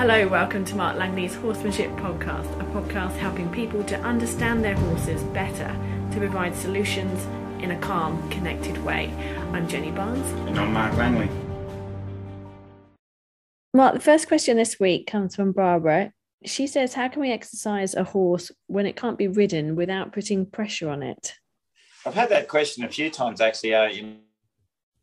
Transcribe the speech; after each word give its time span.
Hello, 0.00 0.26
welcome 0.28 0.64
to 0.64 0.74
Mark 0.76 0.96
Langley's 0.96 1.34
Horsemanship 1.34 1.90
Podcast, 1.96 2.50
a 2.58 2.64
podcast 2.72 3.18
helping 3.18 3.52
people 3.52 3.84
to 3.84 4.00
understand 4.00 4.64
their 4.64 4.74
horses 4.74 5.22
better 5.24 5.76
to 6.12 6.16
provide 6.16 6.56
solutions 6.56 7.22
in 7.62 7.72
a 7.72 7.78
calm, 7.80 8.26
connected 8.30 8.82
way. 8.82 9.12
I'm 9.52 9.68
Jenny 9.68 9.90
Barnes. 9.90 10.26
And 10.48 10.58
I'm 10.58 10.72
Mark 10.72 10.96
Langley. 10.96 11.28
Mark, 13.74 13.92
the 13.92 14.00
first 14.00 14.26
question 14.26 14.56
this 14.56 14.80
week 14.80 15.06
comes 15.06 15.36
from 15.36 15.52
Barbara. 15.52 16.14
She 16.46 16.66
says, 16.66 16.94
How 16.94 17.08
can 17.08 17.20
we 17.20 17.30
exercise 17.30 17.94
a 17.94 18.02
horse 18.02 18.50
when 18.68 18.86
it 18.86 18.96
can't 18.96 19.18
be 19.18 19.28
ridden 19.28 19.76
without 19.76 20.14
putting 20.14 20.46
pressure 20.46 20.88
on 20.88 21.02
it? 21.02 21.34
I've 22.06 22.14
had 22.14 22.30
that 22.30 22.48
question 22.48 22.84
a 22.84 22.88
few 22.88 23.10
times 23.10 23.42
actually. 23.42 23.74
Uh, 23.74 23.88
you, 23.88 24.14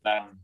um, 0.04 0.40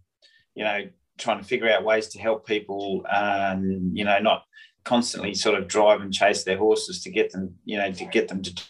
you 0.55 0.63
know, 0.63 0.85
trying 1.19 1.39
to 1.39 1.45
figure 1.45 1.71
out 1.71 1.85
ways 1.85 2.09
to 2.09 2.19
help 2.21 2.47
people, 2.47 3.05
um, 3.11 3.91
you 3.95 4.05
know, 4.05 4.19
not 4.19 4.45
constantly 4.85 5.35
sort 5.35 5.59
of 5.59 5.69
drive 5.69 6.01
and 6.01 6.13
chase 6.13 6.45
their 6.45 6.59
horses 6.59 7.03
to 7.03 7.11
get 7.11 7.33
them, 7.33 7.55
you 7.65 7.77
know, 7.77 7.91
to 7.91 8.05
get 8.07 8.29
them 8.29 8.43
to 8.43 8.63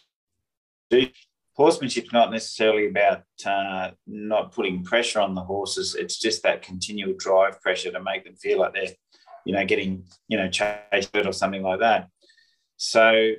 do. 0.91 1.07
Horsemanship's 1.57 2.13
not 2.13 2.33
necessarily 2.33 2.89
about 2.89 3.23
uh, 3.47 3.91
not 4.07 4.53
putting 4.53 4.83
pressure 4.83 5.21
on 5.21 5.35
the 5.35 5.43
horses. 5.43 5.95
It's 5.95 6.19
just 6.19 6.43
that 6.43 6.63
continual 6.63 7.15
drive 7.17 7.61
pressure 7.61 7.93
to 7.93 8.03
make 8.03 8.25
them 8.25 8.35
feel 8.35 8.59
like 8.59 8.75
they're, 8.75 8.95
you 9.45 9.53
know, 9.53 9.65
getting, 9.65 10.05
you 10.29 10.37
know, 10.37 10.49
chased 10.49 11.15
or 11.15 11.33
something 11.33 11.63
like 11.63 11.81
that. 11.81 12.09
So, 12.77 13.33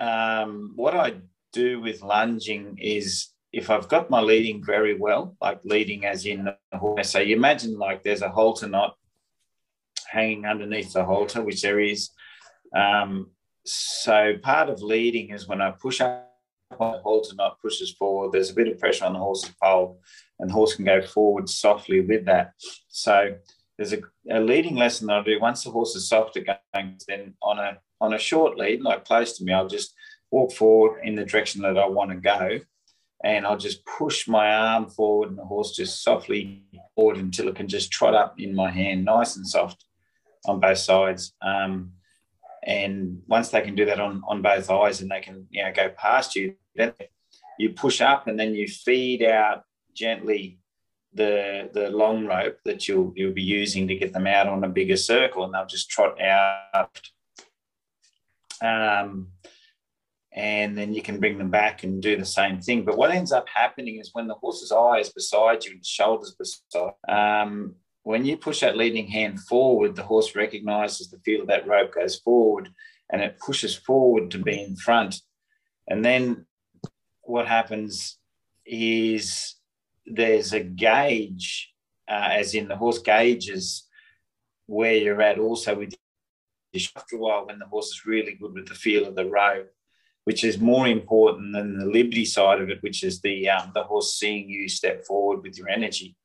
um, 0.00 0.72
what 0.76 0.94
I 0.94 1.14
do 1.52 1.80
with 1.80 2.02
lunging 2.02 2.78
is 2.80 3.28
if 3.56 3.70
I've 3.70 3.88
got 3.88 4.10
my 4.10 4.20
leading 4.20 4.62
very 4.62 4.94
well, 4.98 5.34
like 5.40 5.60
leading 5.64 6.04
as 6.04 6.26
in 6.26 6.44
the 6.44 6.78
horse, 6.78 7.08
so 7.08 7.20
you 7.20 7.34
imagine 7.34 7.78
like 7.78 8.02
there's 8.02 8.20
a 8.20 8.28
halter 8.28 8.68
knot 8.68 8.98
hanging 10.06 10.44
underneath 10.44 10.92
the 10.92 11.02
halter, 11.02 11.42
which 11.42 11.62
there 11.62 11.80
is. 11.80 12.10
Um, 12.76 13.30
so 13.64 14.34
part 14.42 14.68
of 14.68 14.82
leading 14.82 15.30
is 15.30 15.48
when 15.48 15.62
I 15.62 15.70
push 15.70 16.02
up 16.02 16.30
the 16.70 16.76
halter 16.76 17.34
knot 17.34 17.58
pushes 17.62 17.92
forward, 17.92 18.32
there's 18.32 18.50
a 18.50 18.54
bit 18.54 18.68
of 18.68 18.78
pressure 18.78 19.06
on 19.06 19.14
the 19.14 19.18
horse's 19.20 19.54
pole, 19.62 20.02
and 20.38 20.50
the 20.50 20.54
horse 20.54 20.76
can 20.76 20.84
go 20.84 21.00
forward 21.00 21.48
softly 21.48 22.00
with 22.00 22.26
that. 22.26 22.52
So 22.88 23.36
there's 23.78 23.94
a, 23.94 24.00
a 24.30 24.40
leading 24.40 24.76
lesson 24.76 25.06
that 25.06 25.20
I 25.20 25.22
do 25.22 25.40
once 25.40 25.64
the 25.64 25.70
horse 25.70 25.96
is 25.96 26.10
soft 26.10 26.34
going, 26.34 26.98
then 27.08 27.34
on 27.42 27.58
a 27.58 27.78
on 28.02 28.12
a 28.12 28.18
short 28.18 28.58
lead, 28.58 28.82
like 28.82 29.06
close 29.06 29.38
to 29.38 29.44
me, 29.44 29.54
I'll 29.54 29.66
just 29.66 29.94
walk 30.30 30.52
forward 30.52 31.00
in 31.04 31.14
the 31.14 31.24
direction 31.24 31.62
that 31.62 31.78
I 31.78 31.86
want 31.86 32.10
to 32.10 32.16
go 32.16 32.60
and 33.24 33.46
I'll 33.46 33.56
just 33.56 33.84
push 33.84 34.28
my 34.28 34.52
arm 34.52 34.88
forward 34.88 35.30
and 35.30 35.38
the 35.38 35.44
horse 35.44 35.74
just 35.74 36.02
softly 36.02 36.64
forward 36.94 37.16
until 37.16 37.48
it 37.48 37.56
can 37.56 37.68
just 37.68 37.90
trot 37.90 38.14
up 38.14 38.38
in 38.38 38.54
my 38.54 38.70
hand, 38.70 39.04
nice 39.04 39.36
and 39.36 39.46
soft 39.46 39.84
on 40.46 40.60
both 40.60 40.78
sides. 40.78 41.32
Um, 41.42 41.92
and 42.64 43.22
once 43.26 43.48
they 43.48 43.62
can 43.62 43.74
do 43.74 43.84
that 43.86 44.00
on, 44.00 44.22
on 44.26 44.42
both 44.42 44.70
eyes 44.70 45.00
and 45.00 45.10
they 45.10 45.20
can 45.20 45.46
you 45.50 45.62
know 45.62 45.72
go 45.72 45.88
past 45.90 46.36
you, 46.36 46.54
then 46.74 46.92
you 47.58 47.70
push 47.70 48.00
up 48.00 48.26
and 48.26 48.38
then 48.38 48.54
you 48.54 48.66
feed 48.66 49.22
out 49.22 49.62
gently 49.94 50.58
the 51.14 51.70
the 51.72 51.88
long 51.90 52.26
rope 52.26 52.58
that 52.64 52.86
you'll 52.86 53.12
you'll 53.16 53.32
be 53.32 53.42
using 53.42 53.88
to 53.88 53.94
get 53.94 54.12
them 54.12 54.26
out 54.26 54.46
on 54.46 54.62
a 54.64 54.68
bigger 54.68 54.96
circle 54.96 55.44
and 55.44 55.54
they'll 55.54 55.66
just 55.66 55.88
trot 55.88 56.20
out. 56.20 57.00
Um, 58.62 59.28
and 60.36 60.76
then 60.76 60.92
you 60.92 61.00
can 61.00 61.18
bring 61.18 61.38
them 61.38 61.50
back 61.50 61.82
and 61.82 62.02
do 62.02 62.14
the 62.14 62.26
same 62.26 62.60
thing. 62.60 62.84
But 62.84 62.98
what 62.98 63.10
ends 63.10 63.32
up 63.32 63.48
happening 63.48 63.98
is 63.98 64.10
when 64.12 64.26
the 64.26 64.34
horse's 64.34 64.70
eye 64.70 64.98
is 64.98 65.08
beside 65.08 65.64
you 65.64 65.72
and 65.72 65.84
shoulders 65.84 66.36
beside, 66.38 66.92
um, 67.08 67.74
when 68.02 68.26
you 68.26 68.36
push 68.36 68.60
that 68.60 68.76
leading 68.76 69.06
hand 69.08 69.40
forward, 69.40 69.96
the 69.96 70.02
horse 70.02 70.36
recognizes 70.36 71.08
the 71.08 71.18
feel 71.20 71.40
of 71.40 71.46
that 71.48 71.66
rope 71.66 71.94
goes 71.94 72.16
forward 72.16 72.68
and 73.10 73.22
it 73.22 73.38
pushes 73.38 73.74
forward 73.74 74.30
to 74.30 74.38
be 74.38 74.62
in 74.62 74.76
front. 74.76 75.16
And 75.88 76.04
then 76.04 76.44
what 77.22 77.48
happens 77.48 78.18
is 78.66 79.54
there's 80.04 80.52
a 80.52 80.60
gauge, 80.60 81.72
uh, 82.08 82.28
as 82.32 82.54
in 82.54 82.68
the 82.68 82.76
horse 82.76 82.98
gauges 82.98 83.88
where 84.66 84.94
you're 84.94 85.22
at 85.22 85.38
also 85.38 85.76
with 85.76 85.94
after 86.94 87.16
a 87.16 87.18
while 87.18 87.46
when 87.46 87.58
the 87.58 87.66
horse 87.66 87.86
is 87.86 88.04
really 88.04 88.34
good 88.34 88.52
with 88.52 88.68
the 88.68 88.74
feel 88.74 89.06
of 89.06 89.14
the 89.14 89.24
rope 89.24 89.72
which 90.26 90.42
is 90.42 90.58
more 90.58 90.88
important 90.88 91.52
than 91.52 91.78
the 91.78 91.86
liberty 91.86 92.24
side 92.24 92.60
of 92.60 92.68
it, 92.68 92.82
which 92.82 93.04
is 93.04 93.20
the 93.20 93.48
um, 93.48 93.70
the 93.74 93.84
horse 93.84 94.18
seeing 94.18 94.50
you 94.50 94.68
step 94.68 95.06
forward 95.06 95.40
with 95.42 95.56
your 95.56 95.68
energy. 95.68 96.16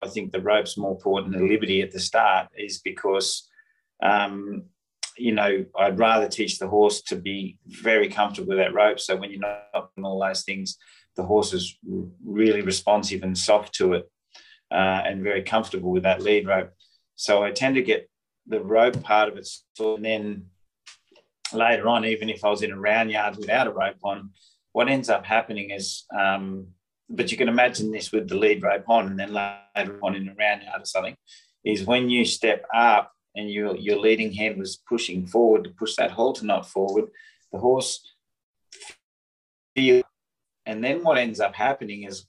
I 0.00 0.06
think 0.08 0.30
the 0.30 0.40
rope's 0.40 0.78
more 0.78 0.92
important 0.92 1.32
than 1.32 1.48
liberty 1.48 1.82
at 1.82 1.90
the 1.90 1.98
start, 1.98 2.46
is 2.56 2.78
because 2.78 3.48
um, 4.00 4.66
you 5.18 5.32
know 5.32 5.64
I'd 5.76 5.98
rather 5.98 6.28
teach 6.28 6.60
the 6.60 6.68
horse 6.68 7.02
to 7.02 7.16
be 7.16 7.58
very 7.66 8.08
comfortable 8.08 8.50
with 8.50 8.58
that 8.58 8.74
rope. 8.74 9.00
So 9.00 9.16
when 9.16 9.30
you're 9.32 9.40
not 9.40 9.90
doing 9.96 10.06
all 10.06 10.20
those 10.20 10.44
things, 10.44 10.78
the 11.16 11.24
horse 11.24 11.52
is 11.52 11.76
really 12.24 12.62
responsive 12.62 13.24
and 13.24 13.36
soft 13.36 13.74
to 13.74 13.94
it, 13.94 14.08
uh, 14.70 15.02
and 15.04 15.24
very 15.24 15.42
comfortable 15.42 15.90
with 15.90 16.04
that 16.04 16.22
lead 16.22 16.46
rope. 16.46 16.70
So 17.16 17.42
I 17.42 17.50
tend 17.50 17.74
to 17.74 17.82
get 17.82 18.08
the 18.46 18.60
rope 18.60 19.02
part 19.02 19.28
of 19.28 19.36
it, 19.36 19.48
and 19.80 20.04
then 20.04 20.46
later 21.52 21.88
on, 21.88 22.04
even 22.04 22.28
if 22.28 22.44
I 22.44 22.50
was 22.50 22.62
in 22.62 22.72
a 22.72 22.78
round 22.78 23.10
yard 23.10 23.36
without 23.36 23.66
a 23.66 23.72
rope 23.72 23.96
on, 24.02 24.30
what 24.72 24.88
ends 24.88 25.08
up 25.08 25.24
happening 25.24 25.70
is, 25.70 26.04
um, 26.16 26.68
but 27.08 27.30
you 27.30 27.38
can 27.38 27.48
imagine 27.48 27.90
this 27.90 28.12
with 28.12 28.28
the 28.28 28.36
lead 28.36 28.62
rope 28.62 28.88
on, 28.88 29.06
and 29.06 29.18
then 29.18 29.32
later 29.32 29.98
on 30.02 30.14
in 30.14 30.28
a 30.28 30.34
round 30.34 30.62
yard 30.62 30.82
or 30.82 30.86
something, 30.86 31.16
is 31.64 31.84
when 31.84 32.10
you 32.10 32.24
step 32.24 32.64
up 32.74 33.12
and 33.34 33.50
your 33.50 33.76
your 33.76 33.98
leading 33.98 34.32
hand 34.32 34.58
was 34.58 34.82
pushing 34.88 35.26
forward 35.26 35.64
to 35.64 35.70
push 35.70 35.94
that 35.96 36.10
halter 36.10 36.44
knot 36.44 36.68
forward, 36.68 37.06
the 37.52 37.58
horse 37.58 38.00
feel, 39.74 40.02
and 40.64 40.82
then 40.82 41.02
what 41.02 41.18
ends 41.18 41.40
up 41.40 41.54
happening 41.54 42.04
is 42.04 42.26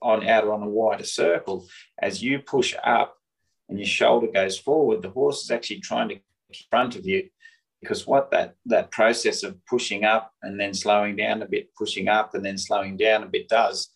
on 0.00 0.26
out 0.26 0.46
on 0.46 0.62
a 0.62 0.68
wider 0.68 1.04
circle 1.04 1.66
as 2.00 2.22
you 2.22 2.38
push 2.38 2.74
up 2.84 3.16
and 3.68 3.78
your 3.78 3.86
shoulder 3.86 4.28
goes 4.28 4.58
forward, 4.58 5.02
the 5.02 5.10
horse 5.10 5.42
is 5.42 5.50
actually 5.50 5.80
trying 5.80 6.08
to 6.08 6.14
in 6.14 6.54
front 6.70 6.96
of 6.96 7.04
you 7.04 7.28
because 7.80 8.06
what 8.06 8.30
that 8.30 8.54
that 8.66 8.90
process 8.90 9.42
of 9.42 9.56
pushing 9.66 10.04
up 10.04 10.32
and 10.42 10.58
then 10.58 10.74
slowing 10.74 11.16
down 11.16 11.42
a 11.42 11.46
bit, 11.46 11.74
pushing 11.76 12.08
up 12.08 12.34
and 12.34 12.44
then 12.44 12.58
slowing 12.58 12.96
down 12.96 13.22
a 13.22 13.26
bit 13.26 13.48
does, 13.48 13.90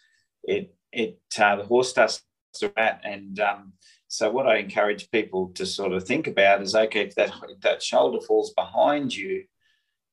it 0.45 0.75
it 0.93 1.19
uh, 1.39 1.57
the 1.57 1.65
horse 1.65 1.91
starts 1.91 2.23
to 2.55 2.73
rat 2.77 3.01
and 3.05 3.41
um, 3.41 3.73
so 4.09 4.31
what 4.31 4.47
I 4.47 4.59
encourage 4.59 5.11
people 5.11 5.53
to 5.55 5.65
sort 5.65 5.93
of 5.93 6.05
think 6.05 6.27
about 6.27 6.61
is 6.61 6.75
okay 6.75 7.07
if 7.07 7.15
that 7.15 7.33
if 7.49 7.61
that 7.63 7.83
shoulder 7.83 8.21
falls 8.21 8.53
behind 8.53 9.15
you, 9.15 9.45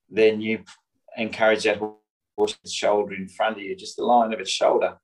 then 0.09 0.39
you 0.39 0.63
encourage 1.17 1.65
that 1.65 1.81
horse's 2.37 2.73
shoulder 2.73 3.13
in 3.13 3.27
front 3.27 3.57
of 3.57 3.63
you, 3.63 3.75
just 3.75 3.97
the 3.97 4.05
line 4.05 4.31
of 4.31 4.39
its 4.39 4.51
shoulder. 4.51 4.97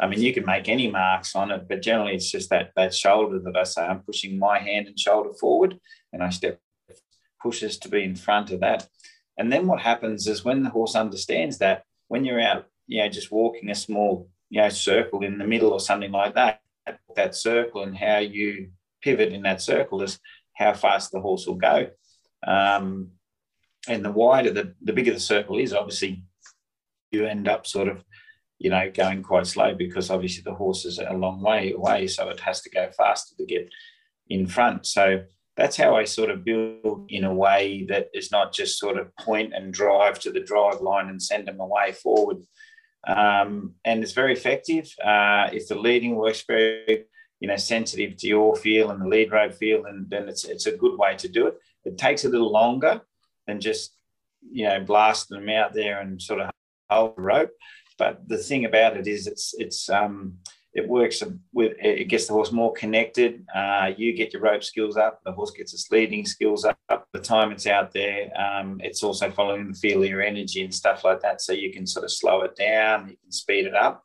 I 0.00 0.06
mean, 0.06 0.22
you 0.22 0.32
can 0.32 0.46
make 0.46 0.68
any 0.68 0.90
marks 0.90 1.34
on 1.34 1.50
it, 1.50 1.66
but 1.68 1.82
generally 1.82 2.14
it's 2.14 2.30
just 2.30 2.48
that 2.50 2.70
that 2.76 2.94
shoulder 2.94 3.38
that 3.40 3.56
I 3.56 3.64
say 3.64 3.82
I'm 3.82 4.00
pushing 4.00 4.38
my 4.38 4.58
hand 4.58 4.86
and 4.86 4.98
shoulder 4.98 5.34
forward, 5.38 5.78
and 6.12 6.22
I 6.22 6.30
step 6.30 6.58
pushes 7.42 7.78
to 7.78 7.88
be 7.88 8.02
in 8.02 8.16
front 8.16 8.50
of 8.50 8.60
that. 8.60 8.88
And 9.36 9.52
then 9.52 9.66
what 9.66 9.80
happens 9.80 10.26
is 10.26 10.44
when 10.44 10.62
the 10.62 10.70
horse 10.70 10.94
understands 10.96 11.58
that, 11.58 11.84
when 12.08 12.24
you're 12.24 12.40
out, 12.40 12.66
you 12.86 13.02
know, 13.02 13.08
just 13.08 13.30
walking 13.30 13.70
a 13.70 13.74
small, 13.74 14.28
you 14.50 14.60
know, 14.60 14.68
circle 14.68 15.22
in 15.22 15.38
the 15.38 15.46
middle 15.46 15.70
or 15.70 15.80
something 15.80 16.10
like 16.10 16.34
that, 16.34 16.60
that 17.14 17.34
circle 17.34 17.82
and 17.82 17.96
how 17.96 18.18
you 18.18 18.70
pivot 19.02 19.32
in 19.32 19.42
that 19.42 19.60
circle 19.60 20.02
is 20.02 20.18
how 20.54 20.72
fast 20.72 21.12
the 21.12 21.20
horse 21.20 21.46
will 21.46 21.54
go. 21.54 21.88
Um, 22.46 23.10
and 23.88 24.04
the 24.04 24.10
wider, 24.10 24.50
the, 24.50 24.74
the 24.82 24.92
bigger 24.92 25.12
the 25.12 25.20
circle 25.20 25.58
is, 25.58 25.72
obviously, 25.72 26.24
you 27.10 27.26
end 27.26 27.48
up 27.48 27.66
sort 27.66 27.88
of, 27.88 28.04
you 28.58 28.70
know, 28.70 28.90
going 28.92 29.22
quite 29.22 29.46
slow 29.46 29.74
because 29.74 30.10
obviously 30.10 30.42
the 30.42 30.54
horse 30.54 30.84
is 30.84 30.98
a 30.98 31.14
long 31.14 31.40
way 31.40 31.72
away, 31.72 32.06
so 32.06 32.28
it 32.28 32.40
has 32.40 32.60
to 32.62 32.70
go 32.70 32.90
faster 32.96 33.36
to 33.36 33.46
get 33.46 33.68
in 34.28 34.46
front. 34.46 34.86
So 34.86 35.22
that's 35.58 35.76
how 35.76 35.96
I 35.96 36.04
sort 36.04 36.30
of 36.30 36.44
build 36.44 37.06
in 37.08 37.24
a 37.24 37.34
way 37.34 37.84
that 37.88 38.10
is 38.14 38.30
not 38.30 38.52
just 38.52 38.78
sort 38.78 38.96
of 38.96 39.14
point 39.16 39.52
and 39.52 39.74
drive 39.74 40.20
to 40.20 40.30
the 40.30 40.38
drive 40.38 40.80
line 40.80 41.08
and 41.08 41.20
send 41.20 41.48
them 41.48 41.58
away 41.58 41.90
forward. 41.90 42.38
Um, 43.08 43.74
and 43.84 44.04
it's 44.04 44.12
very 44.12 44.32
effective. 44.32 44.88
Uh, 45.04 45.48
if 45.52 45.66
the 45.66 45.74
leading 45.74 46.14
works 46.14 46.44
very, 46.46 47.06
you 47.40 47.48
know, 47.48 47.56
sensitive 47.56 48.16
to 48.18 48.28
your 48.28 48.54
feel 48.54 48.92
and 48.92 49.02
the 49.02 49.08
lead 49.08 49.32
rope 49.32 49.52
feel, 49.52 49.86
and 49.86 50.08
then 50.08 50.28
it's 50.28 50.44
it's 50.44 50.66
a 50.66 50.76
good 50.76 50.96
way 50.96 51.16
to 51.16 51.28
do 51.28 51.48
it. 51.48 51.54
It 51.84 51.98
takes 51.98 52.24
a 52.24 52.28
little 52.28 52.52
longer 52.52 53.00
than 53.48 53.60
just 53.60 53.96
you 54.52 54.64
know 54.64 54.80
blasting 54.80 55.40
them 55.40 55.48
out 55.48 55.74
there 55.74 56.00
and 56.00 56.22
sort 56.22 56.40
of 56.40 56.50
hold 56.88 57.16
the 57.16 57.22
rope. 57.22 57.50
But 57.98 58.28
the 58.28 58.38
thing 58.38 58.64
about 58.64 58.96
it 58.96 59.08
is, 59.08 59.26
it's 59.26 59.54
it's 59.58 59.90
um, 59.90 60.38
it 60.74 60.88
works 60.88 61.22
with 61.52 61.72
it 61.80 62.08
gets 62.08 62.26
the 62.26 62.32
horse 62.32 62.52
more 62.52 62.72
connected. 62.72 63.44
Uh, 63.54 63.90
you 63.96 64.12
get 64.12 64.32
your 64.32 64.42
rope 64.42 64.62
skills 64.62 64.96
up, 64.96 65.20
the 65.24 65.32
horse 65.32 65.50
gets 65.50 65.72
its 65.74 65.90
leading 65.90 66.26
skills 66.26 66.64
up. 66.64 66.78
The 67.12 67.20
time 67.20 67.52
it's 67.52 67.66
out 67.66 67.92
there, 67.92 68.30
um, 68.38 68.80
it's 68.82 69.02
also 69.02 69.30
following 69.30 69.68
the 69.68 69.78
feel 69.78 70.02
of 70.02 70.08
your 70.08 70.22
energy 70.22 70.62
and 70.62 70.74
stuff 70.74 71.04
like 71.04 71.20
that. 71.22 71.40
So 71.40 71.52
you 71.52 71.72
can 71.72 71.86
sort 71.86 72.04
of 72.04 72.12
slow 72.12 72.42
it 72.42 72.54
down, 72.56 73.08
you 73.10 73.16
can 73.22 73.32
speed 73.32 73.66
it 73.66 73.74
up. 73.74 74.04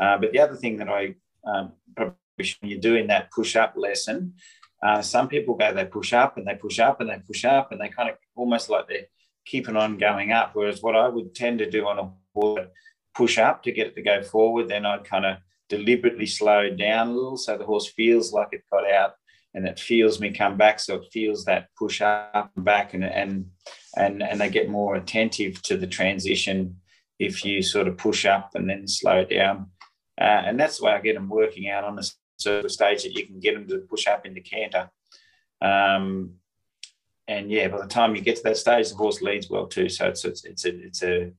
Uh, 0.00 0.18
but 0.18 0.32
the 0.32 0.40
other 0.40 0.56
thing 0.56 0.78
that 0.78 0.88
I 0.88 1.14
um, 1.44 1.72
probably 1.96 2.14
when 2.60 2.70
you're 2.70 2.80
doing 2.80 3.08
that 3.08 3.30
push 3.30 3.56
up 3.56 3.74
lesson, 3.76 4.34
Uh, 4.82 5.00
some 5.00 5.28
people 5.28 5.54
go, 5.54 5.72
they 5.72 5.86
push 5.86 6.12
up 6.12 6.36
and 6.36 6.46
they 6.46 6.56
push 6.56 6.78
up 6.80 7.00
and 7.00 7.08
they 7.08 7.20
push 7.30 7.44
up 7.44 7.70
and 7.70 7.80
they 7.80 7.88
kind 7.88 8.10
of 8.10 8.16
almost 8.34 8.68
like 8.68 8.86
they're 8.88 9.10
keeping 9.46 9.76
on 9.76 9.96
going 9.96 10.32
up. 10.32 10.50
Whereas 10.54 10.82
what 10.82 10.96
I 10.96 11.06
would 11.14 11.34
tend 11.34 11.58
to 11.60 11.70
do 11.70 11.86
on 11.86 11.98
a 12.00 12.10
horse, 12.34 12.66
push 13.14 13.38
up 13.38 13.62
to 13.62 13.70
get 13.70 13.86
it 13.88 13.94
to 13.94 14.02
go 14.02 14.22
forward, 14.22 14.68
then 14.68 14.84
I'd 14.84 15.04
kind 15.04 15.26
of 15.30 15.36
deliberately 15.76 16.26
slow 16.26 16.68
down 16.68 17.08
a 17.08 17.12
little 17.12 17.36
so 17.38 17.56
the 17.56 17.64
horse 17.64 17.90
feels 17.90 18.30
like 18.32 18.48
it 18.52 18.62
got 18.70 18.90
out 18.90 19.12
and 19.54 19.66
it 19.66 19.80
feels 19.80 20.20
me 20.20 20.30
come 20.30 20.58
back. 20.58 20.78
So 20.80 20.96
it 20.96 21.12
feels 21.12 21.46
that 21.46 21.68
push 21.78 22.02
up 22.02 22.50
and 22.54 22.64
back 22.64 22.92
and, 22.92 23.04
and, 23.04 23.46
and, 23.96 24.22
and 24.22 24.38
they 24.38 24.50
get 24.50 24.68
more 24.68 24.96
attentive 24.96 25.62
to 25.62 25.78
the 25.78 25.86
transition 25.86 26.76
if 27.18 27.42
you 27.42 27.62
sort 27.62 27.88
of 27.88 27.96
push 27.96 28.26
up 28.26 28.50
and 28.54 28.68
then 28.68 28.86
slow 28.86 29.24
down. 29.24 29.70
Uh, 30.20 30.42
and 30.46 30.60
that's 30.60 30.78
the 30.78 30.84
way 30.84 30.92
I 30.92 31.00
get 31.00 31.14
them 31.14 31.30
working 31.30 31.70
out 31.70 31.84
on 31.84 31.96
the 31.96 32.10
of 32.46 32.70
stage 32.70 33.04
that 33.04 33.16
you 33.16 33.26
can 33.26 33.40
get 33.40 33.54
them 33.54 33.68
to 33.68 33.78
push 33.88 34.06
up 34.06 34.26
into 34.26 34.40
canter. 34.40 34.90
Um, 35.60 36.34
and 37.28 37.50
yeah, 37.50 37.68
by 37.68 37.78
the 37.80 37.86
time 37.86 38.14
you 38.14 38.20
get 38.20 38.36
to 38.36 38.42
that 38.42 38.56
stage, 38.56 38.90
the 38.90 38.96
horse 38.96 39.22
leads 39.22 39.48
well 39.48 39.66
too. 39.66 39.88
So 39.88 40.08
it's 40.08 40.24
it's 40.24 40.44
it's 40.44 40.64
a 40.64 40.70
it's 40.84 41.02
a 41.02 41.32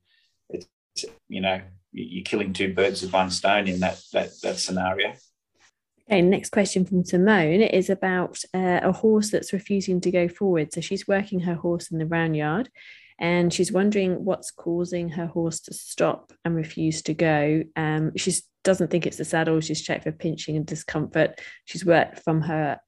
it's 0.49 1.05
you 1.27 1.41
know 1.41 1.61
you're 1.93 2.23
killing 2.23 2.53
two 2.53 2.73
birds 2.73 3.01
with 3.01 3.13
one 3.13 3.29
stone 3.29 3.67
in 3.67 3.79
that 3.79 4.01
that 4.11 4.29
that 4.41 4.57
scenario. 4.57 5.13
Okay, 6.09 6.21
next 6.21 6.49
question 6.49 6.85
from 6.85 7.05
Simone 7.05 7.61
is 7.61 7.89
about 7.89 8.43
uh, 8.53 8.81
a 8.83 8.91
horse 8.91 9.29
that's 9.31 9.53
refusing 9.53 10.01
to 10.01 10.11
go 10.11 10.27
forward. 10.27 10.73
So 10.73 10.81
she's 10.81 11.07
working 11.07 11.39
her 11.41 11.55
horse 11.55 11.91
in 11.91 11.97
the 11.97 12.05
round 12.05 12.35
yard 12.35 12.69
and 13.19 13.53
she's 13.53 13.71
wondering 13.71 14.25
what's 14.25 14.51
causing 14.51 15.09
her 15.09 15.27
horse 15.27 15.61
to 15.61 15.73
stop 15.73 16.33
and 16.43 16.55
refuse 16.55 17.01
to 17.03 17.13
go. 17.13 17.63
Um, 17.77 18.11
she 18.17 18.33
doesn't 18.65 18.91
think 18.91 19.05
it's 19.05 19.17
the 19.17 19.23
saddle. 19.23 19.61
She's 19.61 19.81
checked 19.81 20.03
for 20.03 20.11
pinching 20.11 20.57
and 20.57 20.65
discomfort. 20.65 21.39
She's 21.63 21.85
worked 21.85 22.19
from 22.19 22.41
her 22.41 22.79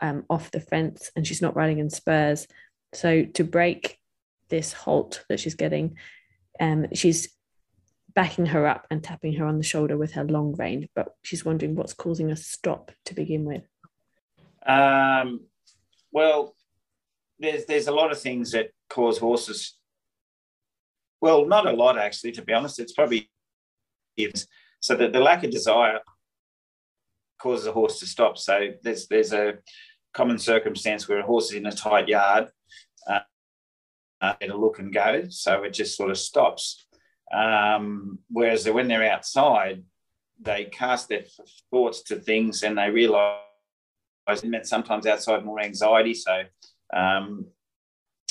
um, 0.00 0.24
off 0.30 0.52
the 0.52 0.60
fence 0.60 1.10
and 1.16 1.26
she's 1.26 1.42
not 1.42 1.56
riding 1.56 1.78
in 1.78 1.90
spurs. 1.90 2.46
So 2.92 3.24
to 3.24 3.44
break 3.44 3.98
this 4.50 4.72
halt 4.72 5.24
that 5.28 5.40
she's 5.40 5.56
getting, 5.56 5.96
um, 6.60 6.86
she's 6.94 7.28
backing 8.16 8.46
her 8.46 8.66
up 8.66 8.86
and 8.90 9.04
tapping 9.04 9.34
her 9.34 9.46
on 9.46 9.58
the 9.58 9.62
shoulder 9.62 9.96
with 9.96 10.12
her 10.12 10.24
long 10.24 10.56
rein. 10.56 10.88
But 10.96 11.14
she's 11.22 11.44
wondering 11.44 11.76
what's 11.76 11.92
causing 11.92 12.32
a 12.32 12.36
stop 12.36 12.90
to 13.04 13.14
begin 13.14 13.44
with. 13.44 13.62
Um, 14.66 15.42
well, 16.10 16.56
there's 17.38 17.66
there's 17.66 17.86
a 17.86 17.92
lot 17.92 18.10
of 18.10 18.18
things 18.18 18.50
that 18.52 18.70
cause 18.88 19.18
horses. 19.18 19.78
Well, 21.20 21.46
not 21.46 21.66
a 21.66 21.72
lot 21.72 21.98
actually. 21.98 22.32
To 22.32 22.42
be 22.42 22.54
honest, 22.54 22.80
it's 22.80 22.92
probably 22.92 23.30
so 24.80 24.94
that 24.96 25.12
the 25.12 25.20
lack 25.20 25.44
of 25.44 25.50
desire 25.50 26.00
causes 27.38 27.66
a 27.66 27.72
horse 27.72 28.00
to 28.00 28.06
stop. 28.06 28.38
So 28.38 28.70
there's 28.82 29.06
there's 29.08 29.32
a 29.32 29.58
common 30.14 30.38
circumstance 30.38 31.06
where 31.06 31.20
a 31.20 31.26
horse 31.26 31.50
is 31.50 31.56
in 31.56 31.66
a 31.66 31.72
tight 31.72 32.08
yard, 32.08 32.48
uh, 33.06 33.20
uh, 34.22 34.34
it'll 34.40 34.60
look 34.60 34.78
and 34.78 34.92
go, 34.92 35.24
so 35.28 35.62
it 35.64 35.74
just 35.74 35.96
sort 35.96 36.10
of 36.10 36.16
stops. 36.16 36.85
Um, 37.32 38.20
whereas 38.30 38.68
when 38.68 38.88
they're 38.88 39.10
outside, 39.10 39.82
they 40.40 40.64
cast 40.66 41.08
their 41.08 41.24
thoughts 41.70 42.02
to 42.02 42.16
things 42.16 42.62
and 42.62 42.76
they 42.76 42.90
realise 42.90 43.40
that 44.26 44.66
sometimes 44.66 45.06
outside 45.06 45.44
more 45.44 45.60
anxiety. 45.60 46.14
So, 46.14 46.42
um, 46.94 47.46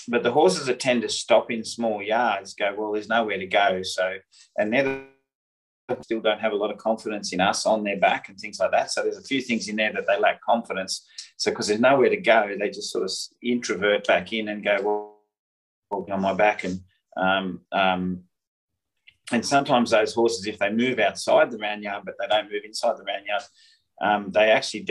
but 0.08 0.24
the 0.24 0.32
horses 0.32 0.68
that 0.68 0.80
tend 0.80 1.02
to 1.02 1.10
stop 1.10 1.50
in 1.50 1.64
small 1.64 2.02
yards 2.02 2.54
go, 2.54 2.74
well, 2.78 2.92
there's 2.92 3.10
nowhere 3.10 3.40
to 3.40 3.48
go. 3.48 3.82
So, 3.82 4.16
and 4.58 4.72
they're 4.72 5.08
still 6.02 6.22
don't 6.22 6.42
have 6.42 6.52
a 6.52 6.56
lot 6.56 6.72
of 6.72 6.78
confidence 6.78 7.34
in 7.34 7.40
us 7.40 7.66
on 7.66 7.84
their 7.84 7.98
back 7.98 8.30
and 8.30 8.40
things 8.40 8.60
like 8.60 8.72
that. 8.72 8.92
So 8.92 9.04
there's 9.04 9.18
a 9.18 9.24
few 9.24 9.42
things 9.42 9.68
in 9.68 9.76
there 9.76 9.94
that 9.94 10.08
they 10.08 10.20
lack 10.20 10.42
confidence. 10.42 11.08
So 11.38 11.52
because 11.52 11.68
there's 11.68 11.80
nowhere 11.80 12.10
to 12.10 12.18
go, 12.18 12.56
they 12.60 12.70
just 12.70 12.92
sort 12.92 13.04
of 13.04 13.12
introvert 13.42 14.08
back 14.08 14.34
in 14.34 14.50
and 14.50 14.64
go, 14.64 14.78
well, 15.92 16.06
on 16.12 16.22
my 16.22 16.34
back. 16.34 16.64
And 16.64 16.82
um, 17.18 17.62
um, 17.72 18.24
and 19.32 19.46
sometimes 19.46 19.92
those 19.92 20.14
horses, 20.14 20.46
if 20.46 20.60
they 20.60 20.72
move 20.72 21.00
outside 21.00 21.52
the 21.52 21.58
round 21.58 21.84
yard, 21.84 22.04
but 22.06 22.16
they 22.20 22.28
don't 22.28 22.52
move 22.52 22.64
inside 22.64 22.98
the 22.98 23.04
round 23.04 23.26
yard, 23.26 23.44
um, 24.02 24.32
they 24.32 24.52
actually 24.52 24.86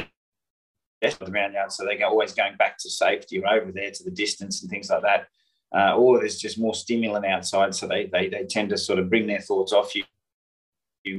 the 1.00 1.30
round 1.30 1.54
yard, 1.54 1.70
so 1.70 1.84
they're 1.84 2.06
always 2.06 2.32
going 2.32 2.56
back 2.56 2.78
to 2.78 2.88
safety 2.88 3.38
or 3.38 3.48
over 3.48 3.70
there 3.70 3.90
to 3.90 4.04
the 4.04 4.10
distance 4.10 4.62
and 4.62 4.70
things 4.70 4.88
like 4.88 5.02
that. 5.02 5.28
Uh, 5.76 5.94
or 5.96 6.18
there's 6.18 6.38
just 6.38 6.58
more 6.58 6.74
stimulant 6.74 7.26
outside, 7.26 7.74
so 7.74 7.86
they, 7.86 8.06
they 8.06 8.28
they 8.28 8.44
tend 8.44 8.70
to 8.70 8.78
sort 8.78 8.98
of 8.98 9.10
bring 9.10 9.26
their 9.26 9.40
thoughts 9.40 9.72
off 9.72 9.94
you 9.94 10.04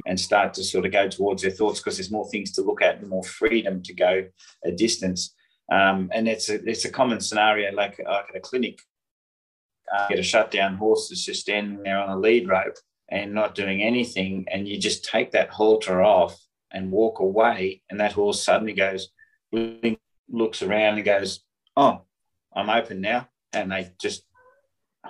and 0.06 0.20
start 0.20 0.54
to 0.54 0.64
sort 0.64 0.86
of 0.86 0.92
go 0.92 1.08
towards 1.08 1.44
their 1.44 1.52
thoughts 1.52 1.80
because 1.80 1.98
there's 1.98 2.12
more 2.12 2.28
things 2.30 2.52
to 2.52 2.62
look 2.62 2.82
at 2.82 2.98
and 3.00 3.08
more 3.08 3.24
freedom 3.24 3.84
to 3.84 3.94
go 3.94 4.26
a 4.64 4.72
distance. 4.72 5.36
Um, 5.72 6.10
and 6.12 6.28
it's 6.28 6.50
a, 6.50 6.56
it's 6.68 6.86
a 6.86 6.90
common 6.90 7.20
scenario 7.20 7.72
like, 7.72 8.00
like 8.00 8.30
at 8.30 8.36
a 8.36 8.40
clinic. 8.40 8.80
Uh, 9.96 10.08
get 10.08 10.18
a 10.18 10.24
shutdown 10.24 10.76
horse 10.76 11.10
that's 11.10 11.24
just 11.24 11.42
standing 11.42 11.84
there 11.84 12.00
on 12.00 12.10
a 12.10 12.18
lead 12.18 12.50
rope 12.50 12.76
and 13.10 13.34
not 13.34 13.56
doing 13.56 13.82
anything, 13.82 14.46
and 14.52 14.68
you 14.68 14.80
just 14.80 15.06
take 15.06 15.32
that 15.32 15.50
halter 15.50 16.02
off 16.02 16.38
and 16.72 16.92
walk 16.92 17.20
away, 17.20 17.82
and 17.90 18.00
that 18.00 18.14
horse 18.14 18.44
suddenly 18.44 18.74
goes, 18.74 19.10
looks 19.52 20.62
around 20.62 20.96
and 20.96 21.06
goes, 21.06 21.42
"Oh, 21.78 22.02
I'm 22.54 22.70
open 22.70 23.02
now," 23.02 23.28
and 23.54 23.72
they 23.72 23.92
just 24.00 24.24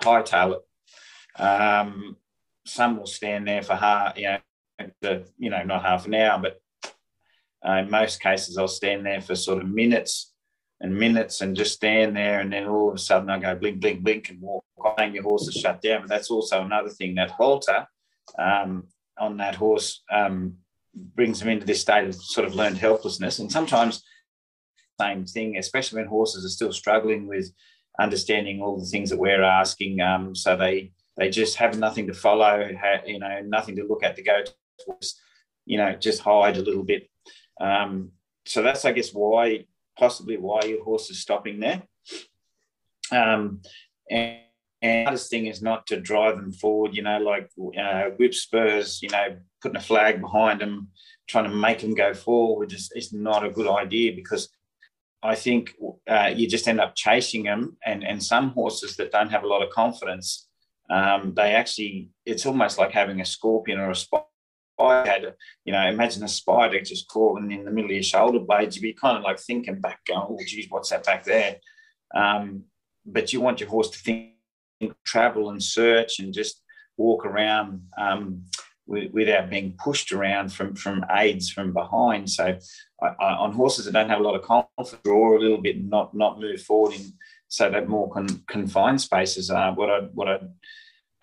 hightail 0.02 0.56
it. 0.56 1.40
Um, 1.40 2.16
some 2.66 2.98
will 2.98 3.06
stand 3.06 3.46
there 3.46 3.62
for 3.62 3.74
half, 3.74 4.18
you 4.18 4.24
know, 4.24 4.38
the, 5.00 5.26
you 5.38 5.50
know, 5.50 5.62
not 5.62 5.82
half 5.82 6.06
an 6.06 6.14
hour, 6.14 6.38
but 6.40 6.60
uh, 7.66 7.78
in 7.78 7.90
most 7.90 8.20
cases, 8.20 8.58
I'll 8.58 8.68
stand 8.68 9.06
there 9.06 9.20
for 9.20 9.34
sort 9.34 9.62
of 9.62 9.68
minutes 9.68 10.32
and 10.80 10.94
minutes 10.94 11.40
and 11.40 11.56
just 11.56 11.74
stand 11.74 12.16
there. 12.16 12.40
And 12.40 12.52
then 12.52 12.66
all 12.66 12.90
of 12.90 12.94
a 12.94 12.98
sudden, 12.98 13.30
I 13.30 13.38
go 13.38 13.54
blink, 13.54 13.80
blink, 13.80 14.02
blink 14.02 14.30
and 14.30 14.40
walk. 14.40 14.64
And 14.98 15.14
your 15.14 15.24
horse 15.24 15.48
is 15.48 15.54
shut 15.54 15.82
down. 15.82 16.02
But 16.02 16.10
that's 16.10 16.30
also 16.30 16.62
another 16.62 16.90
thing 16.90 17.14
that 17.14 17.30
halter 17.30 17.86
um, 18.38 18.84
on 19.18 19.38
that 19.38 19.54
horse 19.54 20.02
um, 20.12 20.56
brings 20.94 21.40
them 21.40 21.48
into 21.48 21.66
this 21.66 21.80
state 21.80 22.06
of 22.06 22.14
sort 22.14 22.46
of 22.46 22.54
learned 22.54 22.78
helplessness. 22.78 23.38
And 23.38 23.50
sometimes, 23.50 24.02
same 25.00 25.26
thing, 25.26 25.56
especially 25.58 26.00
when 26.00 26.08
horses 26.08 26.44
are 26.44 26.48
still 26.48 26.72
struggling 26.72 27.26
with 27.26 27.52
understanding 27.98 28.62
all 28.62 28.78
the 28.78 28.86
things 28.86 29.10
that 29.10 29.18
we're 29.18 29.42
asking. 29.42 30.00
Um, 30.00 30.34
so 30.34 30.56
they 30.56 30.92
they 31.16 31.30
just 31.30 31.56
have 31.56 31.78
nothing 31.78 32.06
to 32.08 32.14
follow, 32.14 32.68
you 33.06 33.18
know, 33.18 33.40
nothing 33.44 33.76
to 33.76 33.84
look 33.84 34.02
at 34.02 34.16
to 34.16 34.22
go 34.22 34.42
towards, 34.84 35.18
you 35.64 35.78
know, 35.78 35.94
just 35.94 36.20
hide 36.20 36.58
a 36.58 36.62
little 36.62 36.82
bit. 36.82 37.08
Um, 37.58 38.12
so 38.44 38.62
that's, 38.62 38.84
I 38.84 38.92
guess, 38.92 39.10
why 39.14 39.64
possibly 39.98 40.36
why 40.36 40.60
your 40.62 40.84
horse 40.84 41.10
is 41.10 41.20
stopping 41.20 41.60
there. 41.60 41.82
Um, 43.10 43.62
and, 44.10 44.38
and 44.82 44.92
the 44.92 45.04
hardest 45.04 45.30
thing 45.30 45.46
is 45.46 45.62
not 45.62 45.86
to 45.86 46.00
drive 46.00 46.36
them 46.36 46.52
forward, 46.52 46.94
you 46.94 47.02
know, 47.02 47.18
like 47.18 47.50
uh, 47.78 48.10
whip 48.18 48.34
spurs, 48.34 49.00
you 49.02 49.08
know, 49.08 49.36
putting 49.62 49.76
a 49.76 49.80
flag 49.80 50.20
behind 50.20 50.60
them, 50.60 50.88
trying 51.28 51.44
to 51.44 51.56
make 51.56 51.80
them 51.80 51.94
go 51.94 52.14
forward 52.14 52.72
is, 52.72 52.90
is 52.94 53.12
not 53.12 53.44
a 53.44 53.50
good 53.50 53.68
idea 53.68 54.12
because 54.14 54.48
I 55.22 55.34
think 55.34 55.74
uh, 56.08 56.30
you 56.34 56.46
just 56.46 56.68
end 56.68 56.80
up 56.80 56.94
chasing 56.94 57.44
them. 57.44 57.76
And, 57.84 58.04
and 58.04 58.22
some 58.22 58.50
horses 58.50 58.96
that 58.96 59.12
don't 59.12 59.30
have 59.30 59.44
a 59.44 59.48
lot 59.48 59.62
of 59.62 59.70
confidence, 59.70 60.46
um, 60.90 61.32
they 61.34 61.54
actually, 61.54 62.10
it's 62.24 62.46
almost 62.46 62.78
like 62.78 62.92
having 62.92 63.20
a 63.20 63.24
scorpion 63.24 63.80
or 63.80 63.90
a 63.90 63.96
spider 63.96 64.24
I 64.78 65.06
had, 65.06 65.34
you 65.64 65.72
know, 65.72 65.88
imagine 65.88 66.22
a 66.22 66.28
spider 66.28 66.80
just 66.80 67.08
crawling 67.08 67.50
in 67.50 67.64
the 67.64 67.70
middle 67.70 67.90
of 67.90 67.94
your 67.94 68.02
shoulder 68.02 68.40
blades. 68.40 68.76
You'd 68.76 68.82
be 68.82 68.92
kind 68.92 69.16
of 69.16 69.24
like 69.24 69.38
thinking 69.38 69.80
back, 69.80 70.00
going, 70.06 70.26
oh, 70.28 70.38
geez, 70.46 70.66
what's 70.68 70.90
that 70.90 71.04
back 71.04 71.24
there? 71.24 71.56
Um, 72.14 72.64
but 73.04 73.32
you 73.32 73.40
want 73.40 73.60
your 73.60 73.68
horse 73.68 73.90
to 73.90 73.98
think, 73.98 74.32
travel 75.04 75.50
and 75.50 75.62
search 75.62 76.18
and 76.18 76.34
just 76.34 76.62
walk 76.98 77.24
around 77.24 77.82
um, 77.98 78.42
without 78.86 79.48
being 79.48 79.74
pushed 79.82 80.12
around 80.12 80.52
from, 80.52 80.74
from 80.74 81.04
aids 81.10 81.50
from 81.50 81.72
behind. 81.72 82.28
So 82.28 82.58
I, 83.02 83.06
I, 83.06 83.32
on 83.36 83.52
horses 83.52 83.86
that 83.86 83.92
don't 83.92 84.10
have 84.10 84.20
a 84.20 84.22
lot 84.22 84.34
of 84.34 84.42
confidence, 84.42 84.94
draw 85.02 85.36
a 85.36 85.40
little 85.40 85.60
bit 85.60 85.82
not, 85.82 86.14
not 86.14 86.40
move 86.40 86.60
forward 86.60 86.94
in 86.94 87.12
so 87.48 87.70
that 87.70 87.88
more 87.88 88.10
con, 88.10 88.26
confined 88.46 89.00
spaces. 89.00 89.50
Uh, 89.50 89.72
what 89.72 89.90
I, 89.90 90.00
what 90.12 90.28
I 90.28 90.40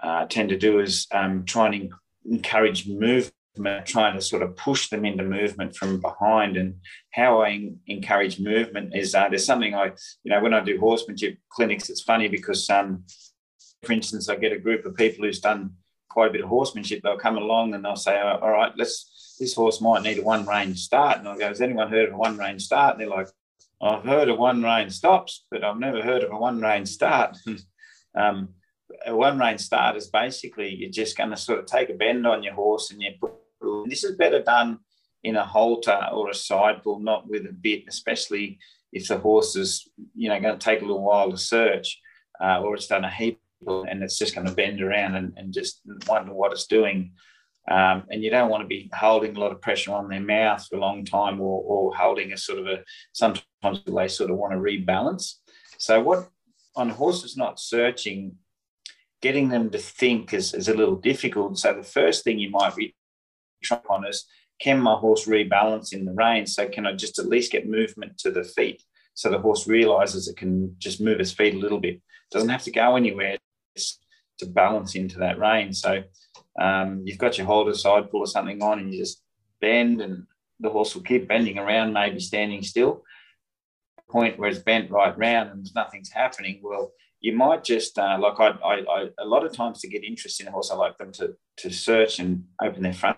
uh, 0.01 0.25
tend 0.25 0.49
to 0.49 0.57
do 0.57 0.79
is 0.79 1.07
um, 1.11 1.45
try 1.45 1.67
and 1.67 1.91
encourage 2.25 2.87
movement 2.87 3.32
trying 3.85 4.15
to 4.15 4.21
sort 4.21 4.41
of 4.41 4.55
push 4.55 4.89
them 4.89 5.05
into 5.05 5.23
movement 5.23 5.75
from 5.75 6.01
behind. 6.01 6.57
And 6.57 6.75
how 7.11 7.41
I 7.41 7.71
encourage 7.87 8.39
movement 8.39 8.95
is 8.95 9.13
uh, 9.13 9.29
there's 9.29 9.45
something 9.45 9.75
I, 9.75 9.91
you 10.23 10.31
know, 10.31 10.41
when 10.41 10.53
I 10.53 10.63
do 10.63 10.79
horsemanship 10.79 11.37
clinics, 11.49 11.89
it's 11.89 12.01
funny 12.01 12.27
because, 12.27 12.69
um, 12.69 13.03
for 13.83 13.91
instance, 13.91 14.29
I 14.29 14.35
get 14.35 14.53
a 14.53 14.59
group 14.59 14.85
of 14.85 14.95
people 14.95 15.25
who's 15.25 15.39
done 15.39 15.71
quite 16.09 16.29
a 16.29 16.33
bit 16.33 16.43
of 16.43 16.49
horsemanship. 16.49 17.01
They'll 17.03 17.17
come 17.17 17.37
along 17.37 17.73
and 17.73 17.83
they'll 17.83 17.95
say, 17.95 18.19
all 18.19 18.51
right, 18.51 18.71
let's, 18.77 19.35
this 19.39 19.55
horse 19.55 19.81
might 19.81 20.03
need 20.03 20.19
a 20.19 20.23
one 20.23 20.45
rein 20.45 20.75
start. 20.75 21.19
And 21.19 21.27
I 21.27 21.37
go, 21.37 21.47
has 21.47 21.61
anyone 21.61 21.89
heard 21.89 22.09
of 22.09 22.15
a 22.15 22.17
one 22.17 22.37
rein 22.37 22.59
start? 22.59 22.93
And 22.93 23.01
they're 23.01 23.17
like, 23.17 23.27
I've 23.81 24.03
heard 24.03 24.29
of 24.29 24.39
one 24.39 24.63
rein 24.63 24.89
stops, 24.89 25.45
but 25.51 25.63
I've 25.63 25.79
never 25.79 26.01
heard 26.01 26.23
of 26.23 26.31
a 26.31 26.37
one 26.37 26.61
rein 26.61 26.85
start. 26.85 27.37
um, 28.15 28.49
a 29.05 29.15
one 29.15 29.37
rein 29.37 29.57
start 29.57 29.95
is 29.97 30.07
basically 30.07 30.73
you're 30.73 30.91
just 30.91 31.17
going 31.17 31.31
to 31.31 31.37
sort 31.37 31.59
of 31.59 31.65
take 31.65 31.89
a 31.89 31.93
bend 31.93 32.25
on 32.25 32.43
your 32.43 32.53
horse 32.53 32.91
and 32.91 33.01
you 33.01 33.11
put 33.19 33.33
this 33.87 34.03
is 34.03 34.15
better 34.15 34.41
done 34.41 34.79
in 35.23 35.35
a 35.35 35.45
halter 35.45 35.99
or 36.11 36.29
a 36.29 36.33
side 36.33 36.83
pull, 36.83 36.99
not 36.99 37.29
with 37.29 37.45
a 37.45 37.53
bit, 37.53 37.83
especially 37.87 38.59
if 38.91 39.07
the 39.07 39.17
horse 39.17 39.55
is, 39.55 39.87
you 40.15 40.29
know, 40.29 40.39
going 40.39 40.57
to 40.57 40.63
take 40.63 40.81
a 40.81 40.85
little 40.85 41.03
while 41.03 41.31
to 41.31 41.37
search, 41.37 41.99
uh, 42.43 42.61
or 42.61 42.75
it's 42.75 42.87
done 42.87 43.05
a 43.05 43.09
heap 43.09 43.39
and 43.65 44.03
it's 44.03 44.17
just 44.17 44.35
going 44.35 44.45
to 44.45 44.53
bend 44.53 44.81
around 44.81 45.15
and, 45.15 45.33
and 45.37 45.53
just 45.53 45.81
wonder 46.07 46.33
what 46.33 46.51
it's 46.51 46.67
doing. 46.67 47.13
Um, 47.71 48.03
and 48.09 48.21
you 48.21 48.29
don't 48.29 48.49
want 48.49 48.61
to 48.61 48.67
be 48.67 48.89
holding 48.93 49.37
a 49.37 49.39
lot 49.39 49.53
of 49.53 49.61
pressure 49.61 49.93
on 49.93 50.09
their 50.09 50.19
mouth 50.19 50.67
for 50.67 50.75
a 50.75 50.81
long 50.81 51.05
time 51.05 51.39
or, 51.39 51.63
or 51.63 51.95
holding 51.95 52.33
a 52.33 52.37
sort 52.37 52.59
of 52.59 52.67
a 52.67 52.83
sometimes 53.13 53.45
they 53.85 54.07
sort 54.09 54.31
of 54.31 54.37
want 54.37 54.51
to 54.51 54.59
rebalance. 54.59 55.35
So 55.77 56.01
what 56.01 56.27
on 56.75 56.89
horses 56.89 57.37
not 57.37 57.59
searching, 57.59 58.35
getting 59.21 59.47
them 59.47 59.69
to 59.69 59.77
think 59.77 60.33
is, 60.33 60.53
is 60.53 60.67
a 60.67 60.73
little 60.73 60.97
difficult. 60.97 61.57
So 61.57 61.73
the 61.73 61.83
first 61.83 62.25
thing 62.25 62.37
you 62.39 62.49
might 62.49 62.75
be 62.75 62.95
trying 63.63 63.81
on 63.89 64.05
is 64.05 64.25
can 64.59 64.79
my 64.79 64.95
horse 64.95 65.25
rebalance 65.25 65.93
in 65.93 66.05
the 66.05 66.13
rein? 66.13 66.45
So 66.45 66.67
can 66.69 66.85
I 66.85 66.93
just 66.93 67.19
at 67.19 67.27
least 67.27 67.51
get 67.51 67.67
movement 67.67 68.17
to 68.19 68.31
the 68.31 68.43
feet 68.43 68.83
so 69.13 69.29
the 69.29 69.39
horse 69.39 69.67
realizes 69.67 70.27
it 70.27 70.37
can 70.37 70.75
just 70.79 71.01
move 71.01 71.19
its 71.19 71.31
feet 71.31 71.53
a 71.53 71.59
little 71.59 71.79
bit. 71.79 72.01
Doesn't 72.31 72.49
have 72.49 72.63
to 72.63 72.71
go 72.71 72.95
anywhere 72.95 73.37
to 74.39 74.45
balance 74.47 74.95
into 74.95 75.19
that 75.19 75.37
rein. 75.37 75.73
So 75.73 76.03
um, 76.59 77.03
you've 77.05 77.19
got 77.19 77.37
your 77.37 77.47
halter 77.47 77.73
side 77.73 78.09
pull 78.09 78.21
or 78.21 78.27
something 78.27 78.61
on 78.63 78.79
and 78.79 78.93
you 78.93 78.99
just 79.01 79.21
bend 79.61 80.01
and 80.01 80.25
the 80.59 80.69
horse 80.69 80.95
will 80.95 81.03
keep 81.03 81.27
bending 81.27 81.59
around, 81.59 81.93
maybe 81.93 82.19
standing 82.19 82.63
still. 82.63 83.03
Point 84.09 84.39
where 84.39 84.49
it's 84.49 84.59
bent 84.59 84.91
right 84.91 85.17
round 85.17 85.51
and 85.51 85.69
nothing's 85.75 86.11
happening. 86.11 86.59
Well, 86.63 86.91
you 87.19 87.35
might 87.35 87.63
just 87.63 87.97
uh, 87.97 88.17
like 88.19 88.39
I, 88.39 88.49
I, 88.63 88.73
I, 88.89 89.07
a 89.19 89.25
lot 89.25 89.45
of 89.45 89.53
times 89.53 89.79
to 89.81 89.87
get 89.87 90.03
interest 90.03 90.41
in 90.41 90.47
a 90.47 90.51
horse, 90.51 90.71
I 90.71 90.75
like 90.75 90.97
them 90.97 91.11
to 91.13 91.35
to 91.57 91.69
search 91.69 92.19
and 92.19 92.43
open 92.61 92.83
their 92.83 92.93
front. 92.93 93.17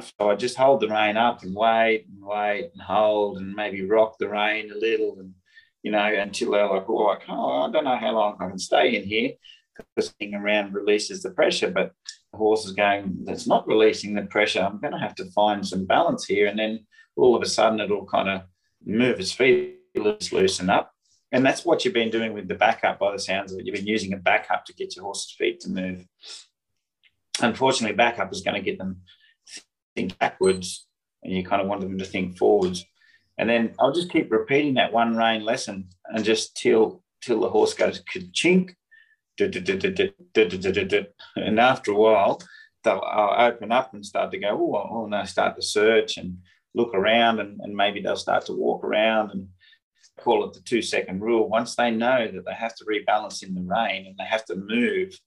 So 0.00 0.30
I 0.30 0.34
just 0.34 0.56
hold 0.56 0.80
the 0.80 0.88
rein 0.88 1.16
up 1.16 1.42
and 1.42 1.54
wait 1.54 2.06
and 2.06 2.22
wait 2.22 2.70
and 2.72 2.82
hold 2.82 3.38
and 3.38 3.54
maybe 3.54 3.84
rock 3.84 4.16
the 4.18 4.28
rein 4.28 4.70
a 4.70 4.76
little 4.78 5.18
and 5.20 5.32
you 5.82 5.90
know 5.90 6.04
until 6.04 6.52
they're 6.52 6.68
like, 6.68 6.88
oh, 6.88 6.94
like, 6.94 7.22
oh 7.28 7.62
I 7.62 7.70
don't 7.70 7.84
know 7.84 7.96
how 7.96 8.12
long 8.12 8.36
I 8.40 8.48
can 8.48 8.58
stay 8.58 8.96
in 8.96 9.04
here 9.04 9.32
because 9.94 10.14
being 10.18 10.34
around 10.34 10.74
releases 10.74 11.22
the 11.22 11.30
pressure, 11.30 11.70
but 11.70 11.92
the 12.32 12.38
horse 12.38 12.64
is 12.64 12.72
going, 12.72 13.18
that's 13.24 13.46
not 13.46 13.66
releasing 13.66 14.14
the 14.14 14.22
pressure. 14.22 14.60
I'm 14.60 14.80
going 14.80 14.92
to 14.92 14.98
have 14.98 15.14
to 15.16 15.30
find 15.32 15.66
some 15.66 15.86
balance 15.86 16.24
here. 16.24 16.46
And 16.46 16.58
then 16.58 16.86
all 17.16 17.36
of 17.36 17.42
a 17.42 17.46
sudden 17.46 17.80
it'll 17.80 18.06
kind 18.06 18.28
of 18.28 18.42
move 18.84 19.20
its 19.20 19.32
feet, 19.32 19.78
let's 19.94 20.32
loosen 20.32 20.70
up. 20.70 20.92
And 21.32 21.44
that's 21.44 21.64
what 21.64 21.84
you've 21.84 21.94
been 21.94 22.10
doing 22.10 22.32
with 22.32 22.48
the 22.48 22.54
backup 22.54 22.98
by 22.98 23.12
the 23.12 23.18
sounds 23.18 23.52
of 23.52 23.58
it. 23.58 23.66
You've 23.66 23.74
been 23.74 23.86
using 23.86 24.12
a 24.12 24.18
backup 24.18 24.64
to 24.66 24.74
get 24.74 24.94
your 24.94 25.04
horse's 25.04 25.32
feet 25.32 25.60
to 25.60 25.70
move. 25.70 26.06
Unfortunately, 27.40 27.96
backup 27.96 28.32
is 28.32 28.42
going 28.42 28.54
to 28.54 28.62
get 28.62 28.78
them 28.78 29.02
think 29.96 30.16
backwards 30.18 30.86
and 31.22 31.32
you 31.32 31.44
kind 31.44 31.60
of 31.60 31.66
want 31.66 31.80
them 31.80 31.98
to 31.98 32.04
think 32.04 32.38
forwards. 32.38 32.84
And 33.38 33.50
then 33.50 33.74
I'll 33.80 33.92
just 33.92 34.12
keep 34.12 34.30
repeating 34.30 34.74
that 34.74 34.92
one 34.92 35.16
rein 35.16 35.44
lesson 35.44 35.88
and 36.06 36.24
just 36.24 36.56
till 36.56 37.02
till 37.20 37.40
the 37.40 37.50
horse 37.50 37.74
goes 37.74 37.98
ka-chink 37.98 38.74
and 41.36 41.60
after 41.60 41.90
a 41.90 41.94
while, 41.94 42.40
they'll 42.84 43.02
open 43.04 43.72
up 43.72 43.92
and 43.92 44.06
start 44.06 44.30
to 44.30 44.38
go, 44.38 44.48
oh, 44.48 45.04
and 45.04 45.12
they 45.12 45.24
start 45.26 45.56
to 45.56 45.62
search 45.62 46.16
and 46.16 46.38
look 46.74 46.94
around, 46.94 47.40
and, 47.40 47.60
and 47.60 47.74
maybe 47.74 48.00
they'll 48.00 48.16
start 48.16 48.46
to 48.46 48.52
walk 48.52 48.84
around 48.84 49.30
and 49.32 49.48
call 50.20 50.44
it 50.44 50.54
the 50.54 50.60
two 50.60 50.80
second 50.82 51.20
rule. 51.20 51.48
Once 51.48 51.74
they 51.74 51.90
know 51.90 52.30
that 52.32 52.44
they 52.46 52.54
have 52.54 52.74
to 52.76 52.84
rebalance 52.84 53.42
in 53.42 53.54
the 53.54 53.62
rein 53.62 54.06
and 54.06 54.16
they 54.18 54.24
have 54.24 54.44
to 54.46 54.56
move, 54.56 55.18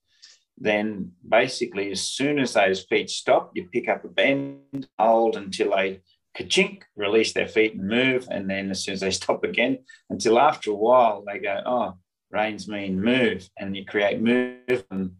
then 0.60 1.12
basically, 1.26 1.90
as 1.90 2.02
soon 2.02 2.38
as 2.38 2.52
those 2.52 2.84
feet 2.84 3.08
stop, 3.08 3.52
you 3.54 3.68
pick 3.72 3.88
up 3.88 4.04
a 4.04 4.08
bend, 4.08 4.86
hold 4.98 5.36
until 5.36 5.70
they 5.74 6.02
ka-chink, 6.36 6.82
release 6.96 7.32
their 7.32 7.48
feet 7.48 7.74
and 7.74 7.88
move. 7.88 8.28
And 8.30 8.48
then 8.48 8.70
as 8.70 8.84
soon 8.84 8.94
as 8.94 9.00
they 9.00 9.10
stop 9.22 9.42
again, 9.42 9.78
until 10.10 10.38
after 10.38 10.70
a 10.70 10.74
while, 10.74 11.24
they 11.26 11.38
go, 11.38 11.60
oh, 11.64 11.94
reins 12.30 12.68
mean 12.68 13.02
move, 13.02 13.48
and 13.58 13.76
you 13.76 13.84
create 13.84 14.20
move, 14.20 14.84
and 14.90 15.12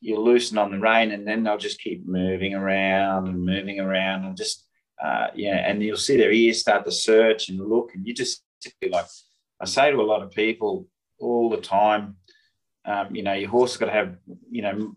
you 0.00 0.18
loosen 0.18 0.58
on 0.58 0.70
the 0.70 0.78
rein, 0.78 1.12
and 1.12 1.26
then 1.26 1.44
they'll 1.44 1.56
just 1.56 1.80
keep 1.80 2.06
moving 2.06 2.54
around 2.54 3.28
and 3.28 3.44
moving 3.44 3.80
around, 3.80 4.24
and 4.24 4.36
just 4.36 4.66
uh, 5.02 5.28
yeah, 5.34 5.56
and 5.56 5.82
you'll 5.82 5.96
see 5.96 6.16
their 6.16 6.32
ears 6.32 6.60
start 6.60 6.84
to 6.84 6.92
search 6.92 7.48
and 7.48 7.58
look, 7.58 7.92
and 7.94 8.06
you 8.06 8.12
just 8.12 8.44
like 8.90 9.06
I 9.60 9.64
say 9.64 9.90
to 9.90 9.96
a 9.96 10.02
lot 10.02 10.22
of 10.22 10.30
people 10.30 10.86
all 11.18 11.48
the 11.48 11.60
time, 11.60 12.16
um, 12.84 13.14
you 13.14 13.22
know, 13.22 13.34
your 13.34 13.50
horse 13.50 13.72
has 13.72 13.78
got 13.78 13.86
to 13.86 13.92
have, 13.92 14.16
you 14.50 14.62
know, 14.62 14.94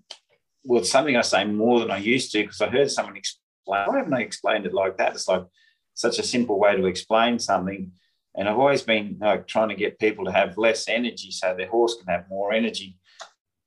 well, 0.64 0.84
something 0.84 1.18
I 1.18 1.22
say 1.22 1.46
more 1.46 1.80
than 1.80 1.92
I 1.92 1.98
used 1.98 2.32
to 2.32 2.42
because 2.42 2.62
I 2.62 2.70
heard 2.70 2.90
someone 2.90 3.18
explain. 3.18 3.42
Why 3.66 3.98
haven't 3.98 4.14
I 4.14 4.22
explained 4.22 4.66
it 4.66 4.74
like 4.74 4.98
that? 4.98 5.14
It's 5.14 5.28
like 5.28 5.46
such 5.94 6.20
a 6.20 6.24
simple 6.24 6.60
way 6.60 6.76
to 6.76 6.86
explain 6.86 7.40
something 7.40 7.92
and 8.36 8.50
I've 8.50 8.58
always 8.58 8.82
been 8.82 9.18
like 9.20 9.48
trying 9.48 9.70
to 9.70 9.76
get 9.76 10.00
people 10.00 10.26
to 10.26 10.32
have 10.32 10.58
less 10.58 10.90
energy 10.90 11.32
so 11.32 11.54
their 11.56 11.68
horse 11.68 11.96
can 11.96 12.08
have 12.08 12.30
more 12.30 12.52
energy. 12.52 12.98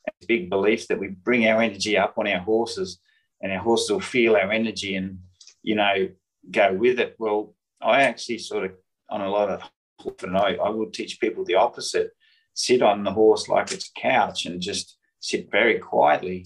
It's 0.06 0.24
a 0.24 0.26
big 0.26 0.50
belief 0.50 0.88
that 0.88 0.98
we 0.98 1.08
bring 1.08 1.46
our 1.46 1.62
energy 1.62 1.96
up 1.96 2.14
on 2.18 2.26
our 2.26 2.40
horses 2.40 2.98
and 3.40 3.52
our 3.52 3.58
horses 3.58 3.90
will 3.90 4.00
feel 4.00 4.34
our 4.34 4.50
energy 4.50 4.96
and, 4.96 5.18
you 5.62 5.76
know, 5.76 6.08
go 6.50 6.72
with 6.72 6.98
it. 6.98 7.14
Well, 7.18 7.54
I 7.80 8.02
actually 8.02 8.38
sort 8.38 8.64
of, 8.64 8.72
on 9.08 9.20
a 9.20 9.30
lot 9.30 9.50
of, 9.50 9.62
and 10.22 10.36
I, 10.36 10.54
I 10.54 10.68
would 10.68 10.92
teach 10.92 11.20
people 11.20 11.44
the 11.44 11.54
opposite 11.54 12.10
sit 12.56 12.82
on 12.82 13.04
the 13.04 13.12
horse 13.12 13.48
like 13.48 13.70
it's 13.70 13.90
a 13.96 14.00
couch 14.00 14.46
and 14.46 14.60
just 14.60 14.96
sit 15.20 15.48
very 15.50 15.78
quietly. 15.78 16.44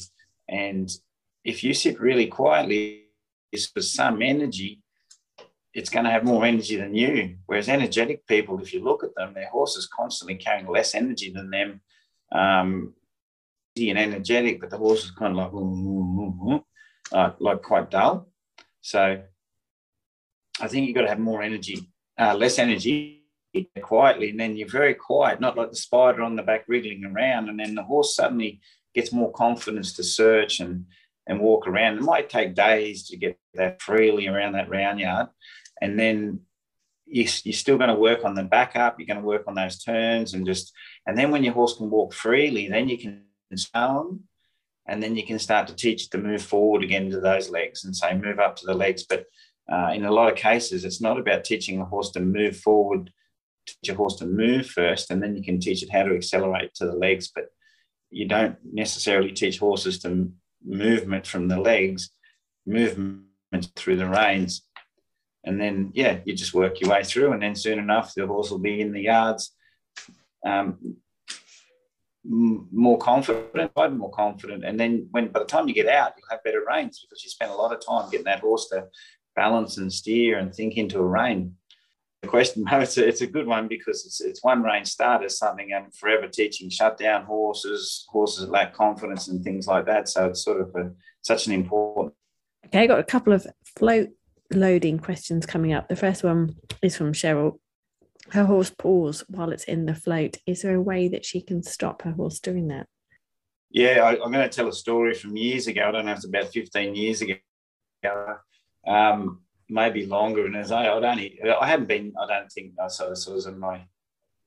And 0.49 0.91
if 1.45 1.65
you 1.65 1.73
sit 1.73 1.99
really 1.99 2.27
quietly, 2.27 3.05
it's 3.53 3.67
for 3.67 3.81
some 3.81 4.21
energy 4.21 4.83
it's 5.73 5.91
going 5.91 6.05
to 6.05 6.11
have 6.11 6.25
more 6.25 6.45
energy 6.45 6.77
than 6.77 6.95
you. 6.95 7.37
Whereas 7.47 7.69
energetic 7.69 8.27
people, 8.27 8.61
if 8.61 8.75
you 8.75 8.83
look 8.83 9.05
at 9.05 9.15
them, 9.15 9.35
their 9.35 9.49
horse 9.49 9.77
is 9.77 9.87
constantly 9.87 10.35
carrying 10.37 10.67
less 10.67 10.95
energy 10.95 11.33
than 11.33 11.51
them. 11.51 11.81
Um, 12.33 12.95
and 13.77 13.99
energetic, 13.99 14.61
but 14.61 14.69
the 14.69 14.77
horse 14.77 15.05
is 15.05 15.11
kind 15.13 15.39
of 15.39 15.55
like, 15.55 16.63
uh, 17.13 17.31
like 17.39 17.63
quite 17.63 17.91
dull. 17.91 18.29
So 18.83 19.23
I 20.61 20.69
think 20.69 20.87
you've 20.87 20.95
got 20.95 21.03
to 21.03 21.09
have 21.09 21.21
more 21.21 21.41
energy, 21.41 21.89
uh, 22.19 22.35
less 22.35 22.59
energy 22.59 23.20
quietly, 23.83 24.31
and 24.31 24.41
then 24.41 24.57
you're 24.57 24.69
very 24.69 24.95
quiet, 24.95 25.41
not 25.41 25.57
like 25.57 25.71
the 25.71 25.77
spider 25.77 26.23
on 26.23 26.37
the 26.37 26.43
back 26.43 26.65
wriggling 26.69 27.05
around. 27.05 27.49
And 27.49 27.59
then 27.59 27.75
the 27.75 27.83
horse 27.83 28.15
suddenly 28.15 28.61
gets 28.95 29.13
more 29.13 29.33
confidence 29.33 29.93
to 29.95 30.05
search 30.05 30.61
and 30.61 30.87
and 31.27 31.41
walk 31.41 31.69
around. 31.69 31.99
It 31.99 32.03
might 32.03 32.29
take 32.29 32.55
days 32.55 33.07
to 33.09 33.17
get 33.17 33.39
that 33.55 33.81
freely 33.81 34.27
around 34.27 34.53
that 34.53 34.71
round 34.71 34.99
yard, 35.01 35.29
and 35.81 35.99
then 35.99 36.41
you, 37.11 37.25
are 37.25 37.53
still 37.53 37.77
going 37.77 37.89
to 37.89 37.95
work 37.95 38.25
on 38.25 38.35
the 38.35 38.45
backup. 38.45 38.99
You're 38.99 39.07
going 39.07 39.21
to 39.21 39.27
work 39.27 39.45
on 39.47 39.55
those 39.55 39.83
turns 39.83 40.35
and 40.35 40.47
just, 40.47 40.73
and 41.07 41.19
then 41.19 41.31
when 41.31 41.45
your 41.45 41.55
horse 41.55 41.77
can 41.77 41.91
walk 41.91 42.15
freely, 42.15 42.69
then 42.69 42.89
you 42.89 42.99
can 42.99 43.25
sound, 43.55 44.21
and 44.87 45.03
then 45.03 45.17
you 45.17 45.27
can 45.27 45.39
start 45.39 45.67
to 45.69 45.75
teach 45.75 46.05
it 46.05 46.11
to 46.13 46.19
move 46.19 46.43
forward 46.43 46.83
again 46.83 47.11
to 47.11 47.21
those 47.21 47.51
legs 47.51 47.85
and 47.85 47.95
say 47.95 48.17
move 48.17 48.39
up 48.39 48.57
to 48.57 48.67
the 48.67 48.75
legs. 48.75 49.05
But 49.09 49.27
uh, 49.71 49.93
in 49.95 50.05
a 50.05 50.13
lot 50.13 50.33
of 50.33 50.39
cases, 50.39 50.85
it's 50.85 51.01
not 51.01 51.19
about 51.19 51.45
teaching 51.45 51.81
a 51.81 51.85
horse 51.85 52.11
to 52.13 52.21
move 52.21 52.57
forward. 52.57 53.13
Teach 53.71 53.89
your 53.89 53.97
horse 53.97 54.17
to 54.17 54.27
move 54.27 54.67
first, 54.67 55.11
and 55.11 55.23
then 55.23 55.37
you 55.37 55.43
can 55.43 55.61
teach 55.61 55.83
it 55.83 55.91
how 55.91 56.03
to 56.03 56.15
accelerate 56.15 56.75
to 56.75 56.87
the 56.87 56.95
legs. 56.95 57.31
But 57.35 57.47
you 58.11 58.27
don't 58.27 58.57
necessarily 58.65 59.33
teach 59.33 59.59
horses 59.59 60.01
to 60.01 60.31
movement 60.65 61.27
from 61.27 61.49
the 61.49 61.59
legs, 61.59 62.11
movement 62.67 63.23
through 63.77 63.97
the 63.97 64.09
reins 64.09 64.63
and 65.45 65.61
then 65.61 65.91
yeah, 65.95 66.19
you 66.25 66.35
just 66.35 66.55
work 66.55 66.81
your 66.81 66.91
way 66.91 67.03
through, 67.03 67.33
and 67.33 67.43
then 67.43 67.55
soon 67.55 67.79
enough 67.79 68.15
the 68.15 68.27
horse 68.27 68.51
will 68.51 68.59
be 68.59 68.81
in 68.81 68.93
the 68.93 69.03
yards, 69.03 69.55
um, 70.45 70.97
more 72.23 72.99
confident, 72.99 73.71
more 73.77 74.11
confident, 74.11 74.65
and 74.65 74.79
then 74.79 75.09
when 75.11 75.29
by 75.29 75.41
the 75.41 75.47
time 75.47 75.67
you 75.67 75.75
get 75.75 75.89
out, 75.89 76.13
you'll 76.17 76.29
have 76.31 76.45
better 76.45 76.63
reins 76.69 77.01
because 77.01 77.25
you 77.25 77.31
spend 77.31 77.51
a 77.51 77.55
lot 77.55 77.73
of 77.73 77.85
time 77.85 78.11
getting 78.11 78.27
that 78.27 78.41
horse 78.41 78.69
to 78.69 78.87
balance 79.35 79.79
and 79.79 79.93
steer 79.93 80.39
and 80.39 80.55
think 80.55 80.77
into 80.77 80.99
a 80.99 81.07
rein. 81.07 81.55
The 82.23 82.29
question, 82.29 82.65
it's 82.73 82.99
a, 82.99 83.07
it's 83.07 83.21
a 83.21 83.27
good 83.27 83.47
one 83.47 83.69
because 83.69 84.05
it's 84.05 84.21
it's 84.21 84.45
one 84.45 84.63
rein 84.63 84.85
start 84.85 85.25
is 85.25 85.39
something 85.39 85.71
I'm 85.75 85.91
forever 85.91 86.29
teaching 86.29 86.71
shut 86.71 86.99
down 86.99 87.25
horses, 87.25 88.07
horses 88.11 88.45
that 88.45 88.51
lack 88.51 88.75
confidence 88.75 89.29
and 89.29 89.43
things 89.43 89.67
like 89.67 89.87
that. 89.87 90.09
So 90.09 90.27
it's 90.27 90.45
sort 90.45 90.61
of 90.61 90.75
a, 90.75 90.91
such 91.23 91.47
an 91.47 91.53
important. 91.53 92.15
Okay, 92.67 92.81
I 92.81 92.87
got 92.87 92.99
a 92.99 93.05
couple 93.05 93.33
of 93.33 93.47
float 93.79 94.11
loading 94.53 94.99
questions 94.99 95.47
coming 95.47 95.73
up. 95.73 95.89
The 95.89 95.97
first 95.97 96.23
one 96.25 96.57
is 96.83 96.97
from 96.97 97.13
Cheryl. 97.13 97.59
Her 98.31 98.45
horse 98.45 98.71
paws 98.71 99.25
while 99.29 99.51
it's 99.51 99.65
in 99.65 99.87
the 99.87 99.95
float. 99.95 100.37
Is 100.47 100.63
there 100.63 100.75
a 100.75 100.83
way 100.83 101.09
that 101.09 101.25
she 101.25 101.41
can 101.41 101.63
stop 101.63 102.03
her 102.03 102.13
horse 102.13 102.39
doing 102.39 102.69
that? 102.69 102.87
Yeah, 103.71 104.03
I, 104.03 104.13
am 104.25 104.33
going 104.33 104.49
to 104.49 104.49
tell 104.49 104.69
a 104.69 104.73
story 104.73 105.15
from 105.15 105.37
years 105.37 105.67
ago. 105.69 105.89
I 105.89 105.91
don't 105.93 106.07
know 106.07 106.13
it's 106.13 106.27
about 106.27 106.53
15 106.53 106.95
years 106.95 107.23
ago, 107.23 107.35
um, 108.87 109.41
maybe 109.71 110.07
longer. 110.07 110.47
And 110.47 110.57
as 110.57 110.73
I, 110.73 110.89
I'd 110.89 111.05
only, 111.05 111.39
I 111.61 111.67
hadn't 111.67 111.89
been, 111.89 112.13
I 112.21 112.27
don't 112.27 112.51
think, 112.51 112.75
I 112.83 112.89
sort 112.89 113.13
of, 113.13 113.35
was 113.35 113.47
in 113.47 113.59
my, 113.59 113.83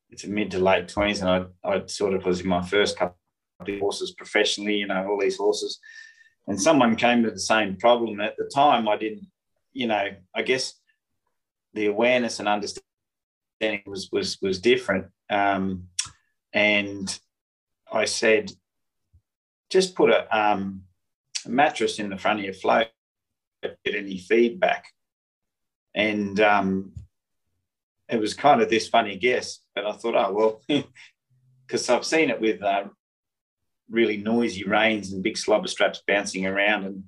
it's 0.10 0.24
a 0.24 0.30
mid 0.30 0.52
to 0.52 0.60
late 0.60 0.88
20s, 0.88 1.22
and 1.22 1.50
I, 1.64 1.70
I 1.70 1.86
sort 1.88 2.14
of 2.14 2.26
was 2.26 2.42
in 2.42 2.48
my 2.48 2.62
first 2.62 2.98
couple 2.98 3.18
of 3.60 3.80
horses 3.80 4.12
professionally, 4.12 4.76
you 4.76 4.88
know, 4.88 5.08
all 5.08 5.20
these 5.20 5.38
horses. 5.38 5.80
And 6.48 6.62
someone 6.62 6.96
came 6.98 7.24
with 7.24 7.34
the 7.34 7.40
same 7.40 7.78
problem. 7.78 8.20
At 8.20 8.36
the 8.38 8.50
time, 8.54 8.88
I 8.88 8.98
didn't 8.98 9.28
you 9.74 9.88
know, 9.88 10.10
I 10.34 10.42
guess 10.44 10.74
the 11.74 11.88
awareness 11.88 12.40
and 12.40 12.48
understanding 12.48 12.84
was 13.86 14.10
was 14.12 14.38
was 14.42 14.60
different. 14.60 15.08
Um, 15.30 15.88
and 16.54 17.20
I 17.92 18.06
said, 18.06 18.52
just 19.70 19.96
put 19.96 20.12
a, 20.12 20.38
um, 20.38 20.84
a, 21.46 21.50
mattress 21.50 21.98
in 21.98 22.10
the 22.10 22.18
front 22.18 22.40
of 22.40 22.46
your 22.46 22.54
float, 22.54 22.88
get 23.64 23.96
any 23.96 24.20
feedback. 24.20 24.86
And 25.96 26.40
um, 26.40 26.94
it 28.10 28.20
was 28.20 28.34
kind 28.34 28.62
of 28.62 28.70
this 28.70 28.88
funny 28.88 29.18
guess, 29.18 29.60
but 29.76 29.86
I 29.86 29.94
thought, 29.94 30.16
oh 30.16 30.34
well, 30.34 30.62
because 31.68 31.90
I've 31.90 32.06
seen 32.06 32.30
it 32.30 32.42
with 32.42 32.62
uh, 32.62 32.86
really 33.90 34.18
noisy 34.18 34.64
reins 34.64 35.14
and 35.14 35.24
big 35.24 35.38
slobber 35.38 35.68
straps 35.68 36.02
bouncing 36.08 36.46
around 36.46 36.86
and 36.86 37.04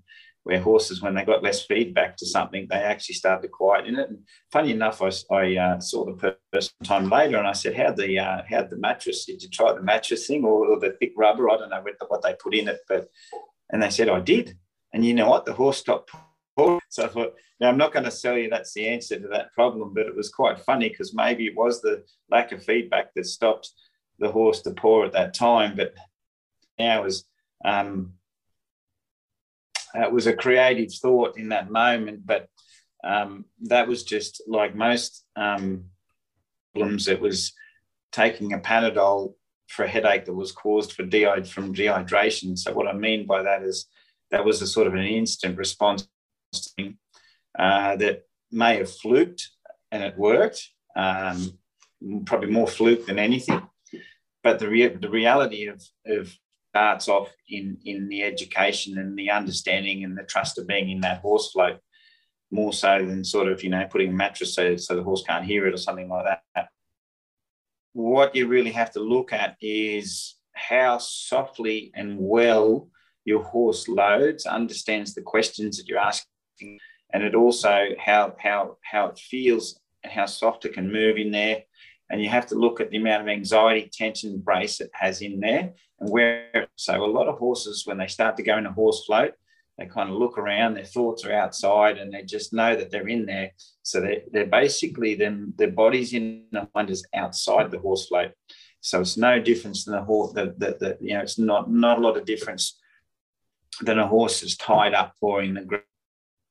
where 0.46 0.62
horses, 0.62 1.02
when 1.02 1.16
they 1.16 1.26
got 1.26 1.42
less 1.42 1.66
feedback 1.66 2.16
to 2.16 2.26
something, 2.26 2.68
they 2.70 2.76
actually 2.76 3.16
started 3.16 3.42
to 3.42 3.48
quiet 3.48 3.88
in 3.88 3.98
it. 3.98 4.10
And 4.10 4.20
funny 4.52 4.72
enough, 4.72 5.02
I, 5.02 5.10
I 5.32 5.56
uh, 5.56 5.80
saw 5.80 6.06
the 6.06 6.38
person 6.52 6.72
time 6.84 7.10
later, 7.10 7.38
and 7.38 7.48
I 7.48 7.54
said, 7.54 7.76
"How 7.76 7.92
the 7.92 8.20
uh, 8.20 8.42
how 8.48 8.62
the 8.62 8.78
mattress? 8.78 9.26
Did 9.26 9.42
you 9.42 9.50
try 9.50 9.74
the 9.74 9.82
mattress 9.82 10.28
thing 10.28 10.46
or, 10.46 10.68
or, 10.68 10.80
the 10.80 10.96
thick 11.00 11.14
rubber? 11.18 11.50
I 11.50 11.58
don't 11.58 11.72
know 11.72 11.82
what, 11.82 11.96
what 12.10 12.22
they 12.22 12.36
put 12.36 12.54
in 12.54 12.68
it, 12.68 12.80
but." 12.88 13.10
And 13.72 13.82
they 13.82 13.90
said, 13.90 14.08
"I 14.08 14.20
did." 14.20 14.56
And 14.94 15.04
you 15.04 15.16
know 15.16 15.28
what? 15.28 15.46
The 15.46 15.54
horse 15.54 15.80
stopped. 15.80 16.12
So 16.58 17.04
I 17.04 17.08
thought, 17.08 17.34
now 17.60 17.70
I'm 17.70 17.78
not 17.78 17.92
going 17.92 18.06
to 18.06 18.12
sell 18.12 18.38
you 18.38 18.50
that's 18.50 18.74
the 18.74 18.88
answer 18.88 19.20
to 19.20 19.28
that 19.30 19.54
problem, 19.54 19.94
but 19.94 20.06
it 20.06 20.16
was 20.16 20.30
quite 20.30 20.60
funny 20.60 20.90
because 20.90 21.14
maybe 21.14 21.46
it 21.46 21.56
was 21.56 21.82
the 21.82 22.04
lack 22.30 22.52
of 22.52 22.64
feedback 22.64 23.14
that 23.14 23.26
stopped 23.26 23.72
the 24.20 24.32
horse 24.32 24.62
to 24.62 24.72
paw 24.72 25.06
at 25.06 25.14
that 25.14 25.34
time. 25.34 25.76
But 25.76 25.94
now 26.80 27.04
was 27.04 27.26
um, 27.64 28.14
it 29.94 30.12
was 30.12 30.28
a 30.28 30.34
creative 30.34 30.94
thought 30.94 31.38
in 31.38 31.50
that 31.50 31.70
moment, 31.70 32.26
but 32.26 32.48
um, 33.04 33.46
that 33.64 33.88
was 33.88 34.04
just 34.04 34.42
like 34.48 34.76
most 34.76 35.26
um, 35.36 35.86
problems. 36.74 37.08
It 37.08 37.20
was 37.22 37.54
taking 38.12 38.54
a 38.54 38.60
Panadol 38.60 39.34
for 39.68 39.84
a 39.84 39.90
headache 39.90 40.26
that 40.26 40.34
was 40.34 40.52
caused 40.52 40.94
for 40.94 41.04
de- 41.04 41.44
from 41.44 41.74
dehydration. 41.74 42.58
So 42.58 42.74
what 42.74 42.88
I 42.88 42.94
mean 42.94 43.26
by 43.26 43.44
that 43.44 43.64
is 43.64 43.88
that 44.32 44.46
was 44.46 44.62
a 44.62 44.68
sort 44.68 44.88
of 44.88 44.94
an 44.94 45.06
instant 45.06 45.58
response 45.58 46.08
uh, 47.58 47.96
that 47.98 48.24
may 48.52 48.78
have 48.78 48.92
fluked 48.92 49.50
and 49.92 50.04
it 50.04 50.18
worked, 50.18 50.70
um, 50.96 51.58
probably 52.26 52.50
more 52.50 52.68
fluke 52.68 53.06
than 53.06 53.20
anything. 53.20 53.62
But 54.44 54.60
the, 54.60 54.70
re- 54.70 54.96
the 54.96 55.10
reality 55.10 55.68
of, 55.68 55.82
of 56.06 56.36
starts 56.76 57.08
off 57.08 57.34
in 57.50 57.78
in 57.86 58.10
the 58.10 58.22
education 58.22 58.98
and 58.98 59.18
the 59.18 59.32
understanding 59.32 60.04
and 60.04 60.18
the 60.18 60.24
trust 60.24 60.58
of 60.58 60.68
being 60.68 60.90
in 60.90 61.00
that 61.00 61.22
horse 61.22 61.52
float 61.54 61.80
more 62.52 62.74
so 62.74 63.00
than 63.00 63.24
sort 63.24 63.48
of 63.48 63.64
you 63.64 63.70
know 63.70 63.88
putting 63.90 64.10
a 64.10 64.14
mattress 64.14 64.54
so, 64.54 64.76
so 64.76 64.94
the 64.94 65.02
horse 65.02 65.24
can't 65.26 65.46
hear 65.46 65.66
it 65.66 65.74
or 65.74 65.78
something 65.78 66.10
like 66.10 66.26
that 66.26 66.68
what 67.94 68.36
you 68.36 68.46
really 68.48 68.74
have 68.74 68.92
to 68.92 69.00
look 69.00 69.32
at 69.32 69.56
is 69.62 70.36
how 70.54 70.98
softly 70.98 71.92
and 71.96 72.18
well 72.20 72.90
your 73.24 73.42
horse 73.42 73.88
loads 73.88 74.46
understands 74.46 75.14
the 75.14 75.22
questions 75.22 75.78
that 75.78 75.88
you're 75.88 75.98
asking 75.98 76.28
and 76.62 77.24
it 77.24 77.36
also 77.36 77.90
how 78.00 78.36
how 78.40 78.78
how 78.84 79.08
it 79.08 79.20
feels 79.20 79.80
and 80.04 80.12
how 80.12 80.26
soft 80.26 80.66
it 80.66 80.74
can 80.74 80.92
move 80.92 81.18
in 81.18 81.32
there 81.32 81.64
and 82.10 82.22
you 82.22 82.30
have 82.30 82.48
to 82.48 82.56
look 82.56 82.80
at 82.80 82.92
the 82.92 82.98
amount 82.98 83.24
of 83.24 83.30
anxiety, 83.30 83.90
tension, 83.92 84.38
brace 84.38 84.80
it 84.80 84.92
has 84.94 85.22
in 85.22 85.40
there, 85.40 85.74
and 86.00 86.10
where. 86.10 86.68
So 86.76 87.04
a 87.04 87.08
lot 87.08 87.28
of 87.28 87.40
horses, 87.40 87.84
when 87.86 87.98
they 87.98 88.08
start 88.08 88.38
to 88.38 88.44
go 88.44 88.58
in 88.58 88.66
a 88.66 88.72
horse 88.72 89.06
float, 89.06 89.34
they 89.78 89.86
kind 89.86 90.10
of 90.10 90.16
look 90.16 90.38
around, 90.38 90.76
their 90.76 90.86
thoughts 90.86 91.26
are 91.26 91.34
outside, 91.34 91.98
and 91.98 92.14
they 92.14 92.22
just 92.22 92.54
know 92.54 92.76
that 92.76 92.92
they're 92.92 93.08
in 93.08 93.26
there. 93.26 93.52
So 93.84 94.02
they're, 94.02 94.22
they're 94.32 94.46
basically 94.46 95.16
them, 95.16 95.54
their 95.58 95.72
body's 95.72 96.14
in 96.14 96.46
the 96.52 96.68
mind 96.76 96.90
is 96.90 97.06
outside 97.14 97.72
the 97.72 97.80
horse 97.80 98.08
float. 98.08 98.32
So 98.82 99.02
it's 99.02 99.18
no 99.18 99.40
difference 99.40 99.84
than 99.84 99.96
a 99.96 100.04
horse. 100.04 100.34
That 100.34 100.60
the, 100.60 100.78
the, 100.80 100.98
you 101.02 101.16
know, 101.16 101.22
it's 101.22 101.40
not 101.40 101.72
not 101.72 101.98
a 101.98 102.02
lot 102.02 102.18
of 102.18 102.26
difference 102.26 102.80
than 103.82 103.98
a 103.98 104.08
horse 104.08 104.44
is 104.44 104.56
tied 104.56 104.94
up 104.94 105.16
or 105.22 105.42
in 105.42 105.56
the 105.56 105.82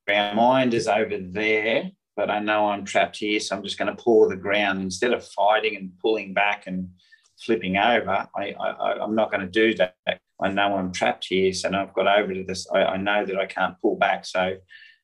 ground. 0.05 0.37
Mind 0.37 0.73
is 0.73 0.87
over 0.87 1.17
there, 1.19 1.91
but 2.15 2.29
I 2.29 2.39
know 2.39 2.69
I'm 2.69 2.85
trapped 2.85 3.17
here, 3.17 3.39
so 3.39 3.55
I'm 3.55 3.63
just 3.63 3.77
going 3.77 3.95
to 3.95 4.01
paw 4.01 4.27
the 4.27 4.35
ground 4.35 4.81
instead 4.81 5.13
of 5.13 5.27
fighting 5.27 5.75
and 5.75 5.91
pulling 5.99 6.33
back 6.33 6.67
and 6.67 6.89
flipping 7.37 7.77
over. 7.77 8.27
I, 8.35 8.51
I 8.51 8.93
I'm 9.01 9.15
not 9.15 9.31
going 9.31 9.41
to 9.41 9.47
do 9.47 9.73
that. 9.75 9.95
I 10.41 10.49
know 10.49 10.75
I'm 10.75 10.91
trapped 10.91 11.25
here, 11.27 11.53
so 11.53 11.71
I've 11.73 11.93
got 11.93 12.07
over 12.07 12.33
to 12.33 12.43
this. 12.43 12.67
I, 12.71 12.83
I 12.83 12.97
know 12.97 13.25
that 13.25 13.37
I 13.37 13.45
can't 13.45 13.79
pull 13.81 13.95
back, 13.95 14.25
so 14.25 14.57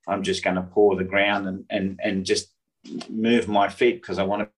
I'm 0.08 0.24
just 0.24 0.44
going 0.44 0.56
to 0.56 0.64
paw 0.64 0.96
the 0.96 1.04
ground 1.04 1.48
and 1.48 1.66
and 1.70 2.00
and 2.04 2.26
just 2.26 2.54
move 3.10 3.48
my 3.48 3.70
feet 3.70 4.02
because 4.02 4.20
I 4.20 4.24
want 4.24 4.50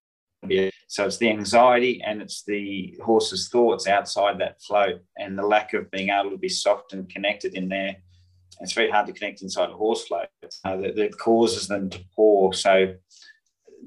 to 0.42 0.48
be. 0.48 0.72
So 0.88 1.06
it's 1.06 1.18
the 1.18 1.30
anxiety 1.30 2.04
and 2.06 2.22
it's 2.22 2.44
the 2.44 2.96
horse's 3.04 3.50
thoughts 3.50 3.88
outside 3.88 4.40
that 4.40 4.62
float 4.62 5.02
and 5.18 5.38
the 5.38 5.46
lack 5.46 5.74
of 5.74 5.90
being 5.90 6.10
able 6.10 6.30
to 6.30 6.38
be 6.38 6.50
soft 6.50 6.94
and 6.94 7.10
connected 7.10 7.56
in 7.56 7.68
there 7.68 7.98
it's 8.62 8.74
very 8.74 8.90
hard 8.90 9.08
to 9.08 9.14
connect 9.14 9.42
inside 9.42 9.70
a 9.70 9.74
horse 9.74 10.06
float 10.06 10.28
uh, 10.66 10.78
that, 10.78 10.96
that, 10.96 11.18
causes 11.18 11.68
them 11.68 11.90
to 11.90 12.00
paw. 12.16 12.52
So 12.52 12.96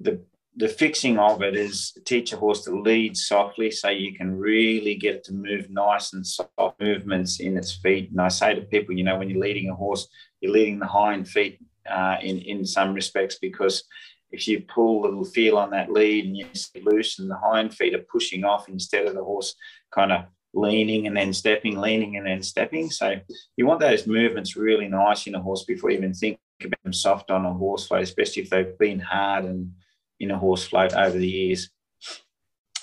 the 0.01 0.21
the 0.59 0.69
fixing 0.69 1.19
of 1.19 1.43
it 1.43 1.55
is 1.55 1.93
teach 2.07 2.33
a 2.33 2.37
horse 2.37 2.65
to 2.65 2.81
lead 2.81 3.15
softly 3.15 3.71
so 3.71 3.91
you 3.91 4.15
can 4.15 4.35
really 4.35 4.95
get 4.95 5.17
it 5.17 5.25
to 5.25 5.35
move 5.35 5.69
nice 5.69 6.15
and 6.15 6.27
soft 6.27 6.81
movements 6.81 7.41
in 7.41 7.59
its 7.59 7.73
feet. 7.73 8.11
And 8.11 8.21
I 8.21 8.29
say 8.29 8.55
to 8.55 8.63
people, 8.63 8.97
you 8.97 9.05
know, 9.05 9.19
when 9.19 9.29
you're 9.29 9.43
leading 9.43 9.69
a 9.69 9.75
horse, 9.75 10.09
you're 10.41 10.53
leading 10.53 10.79
the 10.79 10.87
hind 10.87 11.29
feet 11.29 11.59
uh, 11.89 12.17
in, 12.23 12.39
in 12.39 12.65
some 12.65 12.95
respects 12.95 13.39
because 13.39 13.85
if 14.31 14.49
you 14.49 14.63
pull 14.63 15.03
a 15.03 15.05
little 15.05 15.25
feel 15.25 15.59
on 15.59 15.71
that 15.71 15.93
lead 15.93 16.25
and 16.25 16.37
you 16.37 16.47
loose 16.83 17.19
and 17.19 17.31
the 17.31 17.37
hind 17.37 17.75
feet 17.75 17.95
are 17.95 18.05
pushing 18.11 18.45
off 18.45 18.69
instead 18.69 19.07
of 19.07 19.15
the 19.15 19.23
horse 19.23 19.55
kind 19.95 20.11
of 20.11 20.25
leaning 20.57 21.07
and 21.07 21.17
then 21.17 21.33
stepping, 21.33 21.79
leaning 21.79 22.17
and 22.17 22.27
then 22.27 22.43
stepping. 22.43 22.91
So 22.91 23.17
you 23.57 23.67
want 23.67 23.81
those 23.81 24.07
movements 24.07 24.57
really 24.57 24.89
nice 24.89 25.27
in 25.27 25.35
a 25.35 25.43
horse 25.43 25.65
before 25.65 25.91
you 25.91 25.99
even 25.99 26.15
think 26.15 26.39
about 26.65 26.83
them 26.83 26.93
soft 26.93 27.31
on 27.31 27.45
a 27.45 27.53
horse 27.53 27.87
float, 27.87 28.03
especially 28.03 28.43
if 28.43 28.51
they've 28.51 28.79
been 28.79 28.99
hard 28.99 29.45
and 29.45 29.73
in 30.19 30.31
a 30.31 30.39
horse 30.39 30.67
float 30.67 30.95
over 30.95 31.17
the 31.17 31.29
years. 31.29 31.71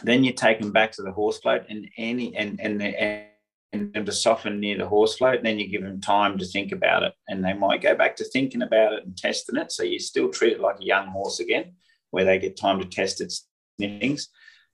Then 0.04 0.24
you 0.24 0.34
take 0.34 0.60
them 0.60 0.72
back 0.72 0.92
to 0.94 1.02
the 1.02 1.12
horse 1.12 1.40
float 1.40 1.64
and 1.70 1.90
any 1.98 2.36
and 2.36 2.60
and 2.60 2.82
and, 2.82 3.26
and 3.72 3.94
them 3.94 4.06
to 4.06 4.12
soften 4.12 4.60
near 4.60 4.78
the 4.78 4.88
horse 4.88 5.18
float. 5.18 5.38
And 5.38 5.46
then 5.46 5.58
you 5.58 5.68
give 5.68 5.82
them 5.82 6.00
time 6.02 6.38
to 6.38 6.46
think 6.46 6.72
about 6.72 7.04
it, 7.04 7.14
and 7.28 7.44
they 7.44 7.54
might 7.54 7.82
go 7.82 7.96
back 7.96 8.16
to 8.18 8.26
thinking 8.26 8.62
about 8.62 8.94
it 8.94 9.06
and 9.06 9.18
testing 9.18 9.58
it. 9.58 9.72
So 9.72 9.84
you 9.84 10.00
still 10.00 10.30
treat 10.30 10.54
it 10.54 10.60
like 10.60 10.80
a 10.80 10.86
young 10.86 11.08
horse 11.08 11.40
again, 11.40 11.74
where 12.12 12.26
they 12.26 12.38
get 12.38 12.58
time 12.58 12.80
to 12.80 12.86
test 12.86 13.22
its 13.22 13.48
things 13.80 14.30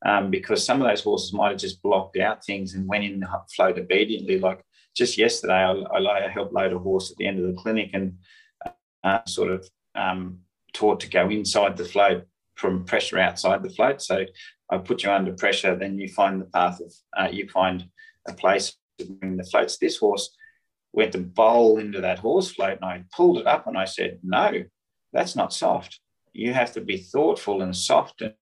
um, 0.06 0.30
because 0.30 0.66
some 0.66 0.82
of 0.82 0.88
those 0.88 1.04
horses 1.04 1.34
might 1.34 1.52
have 1.52 1.60
just 1.60 1.82
blocked 1.82 2.18
out 2.18 2.46
things 2.46 2.74
and 2.74 2.88
went 2.88 3.04
in 3.04 3.20
the 3.20 3.28
float 3.56 3.78
obediently. 3.78 4.40
Like 4.40 4.64
just 4.96 5.18
yesterday, 5.18 5.54
I, 5.54 5.98
I, 5.98 6.30
helped 6.30 6.54
load 6.54 6.74
a 6.74 6.80
horse 6.80 7.12
at 7.12 7.18
the 7.18 7.28
end 7.28 7.40
of 7.40 7.48
the 7.48 7.62
clinic 7.62 7.92
and 7.94 8.18
uh, 9.04 9.20
sort 9.28 9.52
of 9.52 9.70
um, 9.96 10.40
taught 10.74 11.00
to 11.02 11.10
go 11.10 11.30
inside 11.30 11.78
the 11.78 11.86
float 11.86 12.26
from 12.56 12.86
pressure 12.86 13.18
outside 13.18 13.64
the 13.64 13.70
float. 13.70 14.02
So 14.02 14.26
I 14.70 14.78
put 14.78 15.04
you 15.04 15.12
under 15.12 15.34
pressure, 15.34 15.76
then 15.76 15.98
you 15.98 16.08
find 16.08 16.42
the 16.42 16.46
path 16.46 16.80
of, 16.80 16.94
uh, 17.18 17.30
you 17.32 17.48
find 17.50 17.86
a 18.28 18.34
place 18.34 18.76
in 19.00 19.38
the 19.38 19.44
floats. 19.44 19.78
This 19.78 19.98
horse 19.98 20.36
went 20.94 21.12
to 21.14 21.20
bowl 21.20 21.78
into 21.78 22.02
that 22.02 22.20
horse 22.20 22.52
float 22.52 22.80
and 22.82 22.86
I 22.86 23.04
pulled 23.16 23.38
it 23.38 23.48
up 23.48 23.68
and 23.68 23.78
I 23.78 23.86
said, 23.86 24.20
no, 24.24 24.64
that's 25.14 25.36
not 25.36 25.54
soft. 25.54 26.00
You 26.34 26.54
have 26.54 26.74
to 26.74 26.82
be 26.82 26.98
thoughtful 26.98 27.62
and 27.62 27.76
soft 27.76 28.22
and 28.22 28.34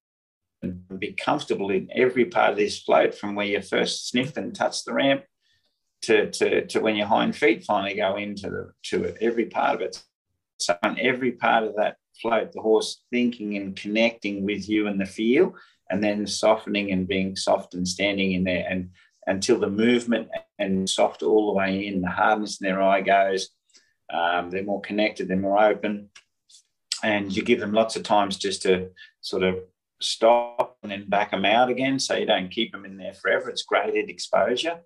and 0.61 0.81
be 0.99 1.13
comfortable 1.13 1.69
in 1.69 1.89
every 1.93 2.25
part 2.25 2.51
of 2.51 2.57
this 2.57 2.79
float 2.79 3.13
from 3.15 3.35
where 3.35 3.45
you 3.45 3.61
first 3.61 4.09
sniff 4.09 4.37
and 4.37 4.55
touch 4.55 4.83
the 4.83 4.93
ramp 4.93 5.23
to, 6.03 6.29
to, 6.31 6.65
to 6.67 6.79
when 6.79 6.95
your 6.95 7.07
hind 7.07 7.35
feet 7.35 7.63
finally 7.63 7.95
go 7.95 8.15
into 8.15 8.49
the, 8.49 8.71
to 8.83 9.03
it, 9.03 9.17
every 9.21 9.45
part 9.45 9.75
of 9.75 9.81
it. 9.81 10.01
So 10.59 10.75
on 10.83 10.97
every 10.99 11.33
part 11.33 11.63
of 11.63 11.75
that 11.75 11.97
float, 12.21 12.51
the 12.51 12.61
horse 12.61 13.03
thinking 13.11 13.57
and 13.57 13.75
connecting 13.75 14.43
with 14.43 14.67
you 14.67 14.87
and 14.87 14.99
the 14.99 15.05
feel, 15.05 15.53
and 15.89 16.03
then 16.03 16.27
softening 16.27 16.91
and 16.91 17.07
being 17.07 17.35
soft 17.35 17.73
and 17.73 17.87
standing 17.87 18.33
in 18.33 18.43
there 18.43 18.65
and 18.69 18.89
until 19.27 19.59
the 19.59 19.69
movement 19.69 20.29
and 20.57 20.89
soft 20.89 21.21
all 21.21 21.47
the 21.47 21.53
way 21.53 21.85
in, 21.85 22.01
the 22.01 22.09
hardness 22.09 22.59
in 22.59 22.67
their 22.67 22.81
eye 22.81 23.01
goes. 23.01 23.49
Um, 24.11 24.49
they're 24.49 24.63
more 24.63 24.81
connected, 24.81 25.27
they're 25.27 25.37
more 25.37 25.61
open, 25.61 26.09
and 27.03 27.35
you 27.35 27.43
give 27.43 27.59
them 27.59 27.73
lots 27.73 27.97
of 27.97 28.03
times 28.03 28.37
just 28.37 28.61
to 28.61 28.89
sort 29.19 29.43
of 29.43 29.59
stop 30.01 30.77
and 30.83 30.91
then 30.91 31.09
back 31.09 31.31
them 31.31 31.45
out 31.45 31.69
again 31.69 31.99
so 31.99 32.15
you 32.15 32.25
don't 32.25 32.51
keep 32.51 32.71
them 32.71 32.85
in 32.85 32.97
there 32.97 33.13
forever. 33.13 33.49
It's 33.49 33.63
graded 33.63 34.09
exposure. 34.09 34.79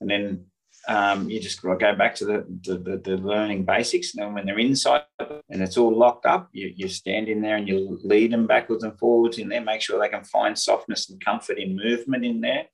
And 0.00 0.10
then 0.10 0.46
um, 0.88 1.30
you 1.30 1.40
just 1.40 1.62
go 1.62 1.76
back 1.76 2.14
to 2.16 2.24
the, 2.24 2.46
the, 2.64 3.00
the, 3.02 3.16
learning 3.16 3.64
basics. 3.64 4.14
And 4.14 4.22
then 4.22 4.34
when 4.34 4.46
they're 4.46 4.58
inside 4.58 5.04
and 5.18 5.62
it's 5.62 5.76
all 5.76 5.96
locked 5.96 6.26
up, 6.26 6.48
you, 6.52 6.72
you 6.74 6.88
stand 6.88 7.28
in 7.28 7.40
there 7.40 7.56
and 7.56 7.68
you 7.68 8.00
lead 8.02 8.32
them 8.32 8.46
backwards 8.46 8.82
and 8.82 8.98
forwards 8.98 9.38
in 9.38 9.48
there, 9.48 9.60
make 9.60 9.80
sure 9.80 10.00
they 10.00 10.08
can 10.08 10.24
find 10.24 10.58
softness 10.58 11.08
and 11.08 11.24
comfort 11.24 11.58
in 11.58 11.76
movement 11.76 12.24
in 12.24 12.40
there. 12.40 12.66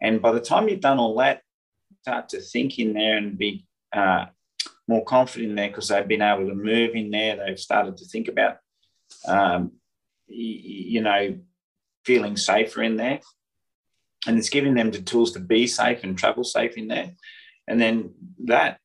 And 0.00 0.22
by 0.22 0.32
the 0.32 0.40
time 0.40 0.68
you've 0.68 0.80
done 0.80 0.98
all 0.98 1.16
that, 1.18 1.42
start 2.02 2.28
to 2.30 2.40
think 2.40 2.78
in 2.78 2.92
there 2.94 3.16
and 3.16 3.36
be 3.36 3.66
uh, 3.92 4.26
more 4.88 5.04
confident 5.04 5.50
in 5.50 5.56
there 5.56 5.68
because 5.68 5.88
they've 5.88 6.06
been 6.06 6.22
able 6.22 6.48
to 6.48 6.54
move 6.54 6.94
in 6.94 7.10
there. 7.10 7.36
They've 7.36 7.58
started 7.58 7.96
to 7.98 8.04
think 8.06 8.28
about 8.28 8.58
um, 9.26 9.72
you 10.32 11.00
know, 11.00 11.38
feeling 12.04 12.36
safer 12.36 12.82
in 12.82 12.96
there. 12.96 13.20
And 14.26 14.38
it's 14.38 14.50
giving 14.50 14.74
them 14.74 14.90
the 14.90 15.02
tools 15.02 15.32
to 15.32 15.40
be 15.40 15.66
safe 15.66 16.04
and 16.04 16.16
travel 16.16 16.44
safe 16.44 16.76
in 16.76 16.88
there. 16.88 17.12
And 17.66 17.80
then 17.80 18.14
that 18.44 18.78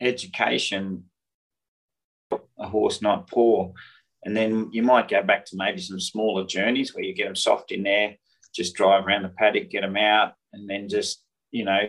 education, 0.00 1.04
a 2.58 2.68
horse 2.68 3.02
not 3.02 3.28
poor. 3.28 3.72
And 4.24 4.36
then 4.36 4.70
you 4.72 4.82
might 4.82 5.08
go 5.08 5.22
back 5.22 5.44
to 5.46 5.56
maybe 5.56 5.80
some 5.80 6.00
smaller 6.00 6.46
journeys 6.46 6.94
where 6.94 7.04
you 7.04 7.14
get 7.14 7.26
them 7.26 7.36
soft 7.36 7.70
in 7.70 7.82
there, 7.82 8.16
just 8.54 8.74
drive 8.74 9.06
around 9.06 9.22
the 9.22 9.28
paddock, 9.28 9.70
get 9.70 9.82
them 9.82 9.96
out, 9.96 10.32
and 10.52 10.68
then 10.68 10.88
just, 10.88 11.22
you 11.50 11.64
know, 11.64 11.88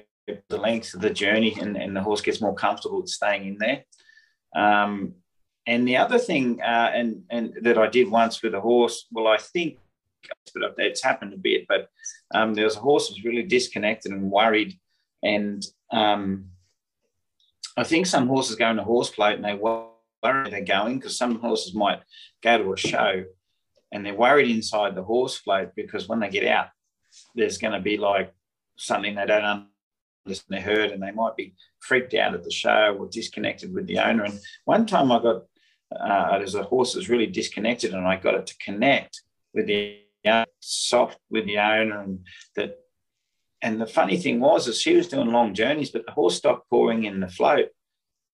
the 0.50 0.58
length 0.58 0.94
of 0.94 1.02
the 1.02 1.10
journey 1.10 1.58
and, 1.60 1.78
and 1.78 1.96
the 1.96 2.04
horse 2.04 2.22
gets 2.22 2.42
more 2.42 2.54
comfortable 2.54 3.08
staying 3.08 3.48
in 3.48 3.58
there. 3.58 3.86
Um, 4.56 5.14
and 5.68 5.88
the 5.88 5.98
other 5.98 6.18
thing, 6.18 6.62
uh, 6.62 6.92
and 6.94 7.24
and 7.30 7.54
that 7.62 7.78
I 7.78 7.88
did 7.88 8.10
once 8.10 8.42
with 8.42 8.56
a 8.56 8.62
horse, 8.62 9.06
well, 9.12 9.28
I 9.28 9.38
think 9.38 9.78
it's 10.78 11.04
happened 11.04 11.34
a 11.34 11.38
bit, 11.38 11.66
but 11.68 11.90
um, 12.34 12.54
there 12.54 12.66
was 12.66 12.78
a 12.78 12.80
horse 12.80 13.10
was 13.10 13.24
really 13.24 13.44
disconnected 13.44 14.12
and 14.12 14.32
worried, 14.32 14.80
and 15.22 15.64
um, 15.92 16.46
I 17.76 17.84
think 17.84 18.08
some 18.08 18.28
horses 18.28 18.56
go 18.56 18.72
in 18.72 18.80
a 18.80 18.84
horse 18.84 19.10
float 19.10 19.36
and 19.36 19.46
they 19.46 19.54
worry 19.54 20.50
they're 20.50 20.62
going 20.62 20.98
because 20.98 21.18
some 21.18 21.40
horses 21.40 21.76
might 21.76 22.02
go 22.42 22.58
to 22.58 22.74
a 22.74 22.78
show 22.78 23.24
and 23.92 24.06
they're 24.06 24.16
worried 24.16 24.50
inside 24.50 24.96
the 24.96 25.04
horse 25.04 25.38
float 25.38 25.72
because 25.76 26.08
when 26.08 26.20
they 26.20 26.30
get 26.30 26.46
out, 26.48 26.68
there's 27.36 27.60
going 27.60 27.74
to 27.74 27.80
be 27.80 27.98
like 27.98 28.34
something 28.78 29.16
they 29.16 29.26
don't 29.26 29.68
understand 30.26 30.48
they 30.50 30.60
heard 30.60 30.92
and 30.92 31.02
they 31.02 31.12
might 31.12 31.36
be 31.38 31.56
freaked 31.80 32.14
out 32.16 32.34
at 32.34 32.44
the 32.44 32.52
show 32.52 32.98
or 33.00 33.08
disconnected 33.08 33.74
with 33.74 33.88
the 33.88 34.00
owner. 34.00 34.24
And 34.26 34.40
one 34.66 34.86
time 34.86 35.12
I 35.12 35.22
got 35.22 35.44
uh, 35.96 36.38
there's 36.38 36.56
a 36.56 36.64
horse 36.64 36.94
that's 36.94 37.10
really 37.10 37.28
disconnected, 37.28 37.94
and 37.94 38.08
I 38.08 38.18
got 38.18 38.36
it 38.36 38.48
to 38.48 38.58
connect 38.58 39.22
with 39.54 39.68
the 39.68 40.00
soft 40.60 41.20
with 41.30 41.46
the 41.46 41.58
owner, 41.58 42.02
and 42.02 42.26
that. 42.56 42.78
And 43.64 43.82
the 43.82 43.88
funny 43.88 44.18
thing 44.18 44.40
was, 44.40 44.68
is 44.68 44.80
she 44.80 44.96
was 44.96 45.08
doing 45.08 45.32
long 45.32 45.56
journeys, 45.56 45.90
but 45.90 46.06
the 46.06 46.12
horse 46.12 46.36
stopped 46.36 46.70
pawing 46.70 47.06
in 47.06 47.20
the 47.20 47.28
float 47.28 47.70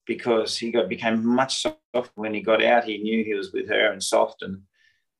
because 0.05 0.57
he 0.57 0.69
got 0.69 0.89
became 0.89 1.25
much 1.25 1.61
softer 1.61 2.11
when 2.15 2.33
he 2.33 2.41
got 2.41 2.61
out. 2.61 2.83
He 2.83 2.97
knew 2.97 3.23
he 3.23 3.33
was 3.33 3.53
with 3.53 3.69
her 3.69 3.91
and 3.91 4.03
soft, 4.03 4.41
and 4.41 4.63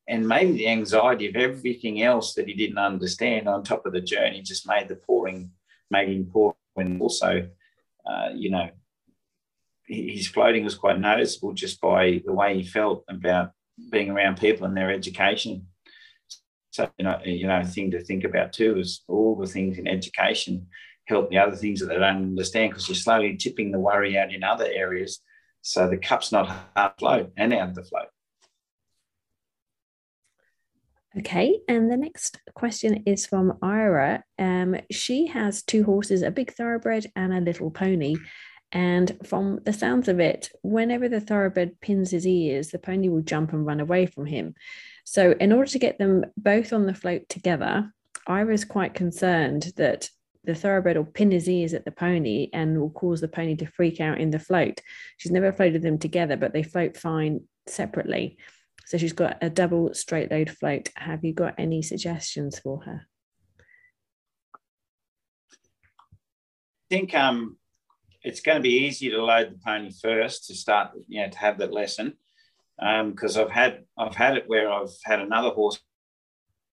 and 0.06 0.28
maybe 0.28 0.52
the 0.52 0.68
anxiety 0.68 1.28
of 1.28 1.36
everything 1.36 2.02
else 2.02 2.34
that 2.34 2.46
he 2.48 2.54
didn't 2.54 2.78
understand 2.78 3.48
on 3.48 3.62
top 3.62 3.86
of 3.86 3.92
the 3.92 4.00
journey 4.00 4.42
just 4.42 4.68
made 4.68 4.88
the 4.88 4.96
pawing, 4.96 5.50
made 5.90 6.08
him 6.08 6.26
paw. 6.26 6.52
When 6.74 7.00
also, 7.00 7.48
uh, 8.04 8.30
you 8.34 8.50
know, 8.50 8.68
his 9.86 10.28
floating 10.28 10.64
was 10.64 10.74
quite 10.74 10.98
noticeable 10.98 11.52
just 11.52 11.80
by 11.80 12.22
the 12.24 12.32
way 12.32 12.56
he 12.56 12.66
felt 12.66 13.04
about 13.08 13.50
being 13.90 14.10
around 14.10 14.38
people 14.38 14.66
and 14.66 14.76
their 14.76 14.90
education. 14.90 15.66
So 16.70 16.90
you 16.98 17.04
know, 17.04 17.20
you 17.24 17.46
know, 17.46 17.62
thing 17.64 17.90
to 17.92 18.02
think 18.02 18.24
about 18.24 18.52
too 18.52 18.78
is 18.78 19.02
all 19.08 19.36
the 19.36 19.46
things 19.46 19.78
in 19.78 19.86
education 19.86 20.66
help 21.06 21.30
the 21.30 21.38
other 21.38 21.56
things 21.56 21.80
that 21.80 21.86
they 21.86 21.94
don't 21.94 22.22
understand 22.22 22.70
because 22.70 22.88
you're 22.88 22.94
slowly 22.94 23.36
tipping 23.36 23.70
the 23.70 23.78
worry 23.78 24.18
out 24.18 24.32
in 24.32 24.42
other 24.42 24.66
areas. 24.66 25.20
So 25.62 25.88
the 25.88 25.96
cup's 25.96 26.32
not 26.32 26.54
half 26.76 26.98
float 26.98 27.32
and 27.36 27.52
out 27.52 27.70
of 27.70 27.74
the 27.74 27.84
float. 27.84 28.06
Okay, 31.16 31.60
and 31.68 31.88
the 31.90 31.96
next 31.96 32.40
question 32.54 33.04
is 33.06 33.24
from 33.24 33.58
Ira. 33.62 34.24
Um, 34.36 34.76
she 34.90 35.26
has 35.28 35.62
two 35.62 35.84
horses, 35.84 36.22
a 36.22 36.30
big 36.32 36.52
thoroughbred 36.52 37.06
and 37.14 37.32
a 37.32 37.40
little 37.40 37.70
pony. 37.70 38.16
And 38.74 39.16
from 39.24 39.60
the 39.64 39.72
sounds 39.72 40.08
of 40.08 40.18
it, 40.18 40.50
whenever 40.62 41.08
the 41.08 41.20
thoroughbred 41.20 41.80
pins 41.80 42.10
his 42.10 42.26
ears, 42.26 42.70
the 42.70 42.78
pony 42.80 43.08
will 43.08 43.22
jump 43.22 43.52
and 43.52 43.64
run 43.64 43.78
away 43.78 44.06
from 44.06 44.26
him. 44.26 44.54
So, 45.04 45.30
in 45.30 45.52
order 45.52 45.70
to 45.70 45.78
get 45.78 45.98
them 45.98 46.24
both 46.36 46.72
on 46.72 46.86
the 46.86 46.94
float 46.94 47.28
together, 47.28 47.92
I 48.26 48.42
was 48.42 48.64
quite 48.64 48.92
concerned 48.92 49.72
that 49.76 50.08
the 50.42 50.56
thoroughbred 50.56 50.96
will 50.96 51.04
pin 51.04 51.30
his 51.30 51.48
ears 51.48 51.72
at 51.72 51.84
the 51.84 51.92
pony 51.92 52.50
and 52.52 52.78
will 52.78 52.90
cause 52.90 53.20
the 53.20 53.28
pony 53.28 53.54
to 53.56 53.66
freak 53.66 54.00
out 54.00 54.18
in 54.20 54.30
the 54.30 54.40
float. 54.40 54.80
She's 55.18 55.32
never 55.32 55.52
floated 55.52 55.82
them 55.82 55.98
together, 55.98 56.36
but 56.36 56.52
they 56.52 56.64
float 56.64 56.96
fine 56.96 57.42
separately. 57.68 58.38
So 58.86 58.98
she's 58.98 59.12
got 59.12 59.38
a 59.40 59.48
double 59.48 59.94
straight 59.94 60.32
load 60.32 60.50
float. 60.50 60.90
Have 60.96 61.24
you 61.24 61.32
got 61.32 61.54
any 61.58 61.80
suggestions 61.80 62.58
for 62.58 62.82
her? 62.82 63.06
I 66.90 66.96
think 66.96 67.14
um, 67.14 67.56
it's 68.24 68.40
going 68.40 68.56
to 68.56 68.62
be 68.62 68.86
easy 68.86 69.10
to 69.10 69.22
load 69.22 69.52
the 69.52 69.58
pony 69.64 69.92
first 70.02 70.46
to 70.46 70.54
start, 70.54 70.92
you 71.06 71.20
know, 71.20 71.28
to 71.28 71.38
have 71.38 71.58
that 71.58 71.72
lesson. 71.72 72.14
Because 72.78 73.36
um, 73.36 73.44
I've 73.44 73.52
had 73.52 73.84
I've 73.96 74.16
had 74.16 74.36
it 74.36 74.48
where 74.48 74.72
I've 74.72 74.96
had 75.04 75.20
another 75.20 75.50
horse 75.50 75.78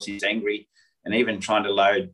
is 0.07 0.23
angry, 0.23 0.67
and 1.05 1.13
even 1.13 1.39
trying 1.39 1.63
to 1.65 1.71
load 1.71 2.11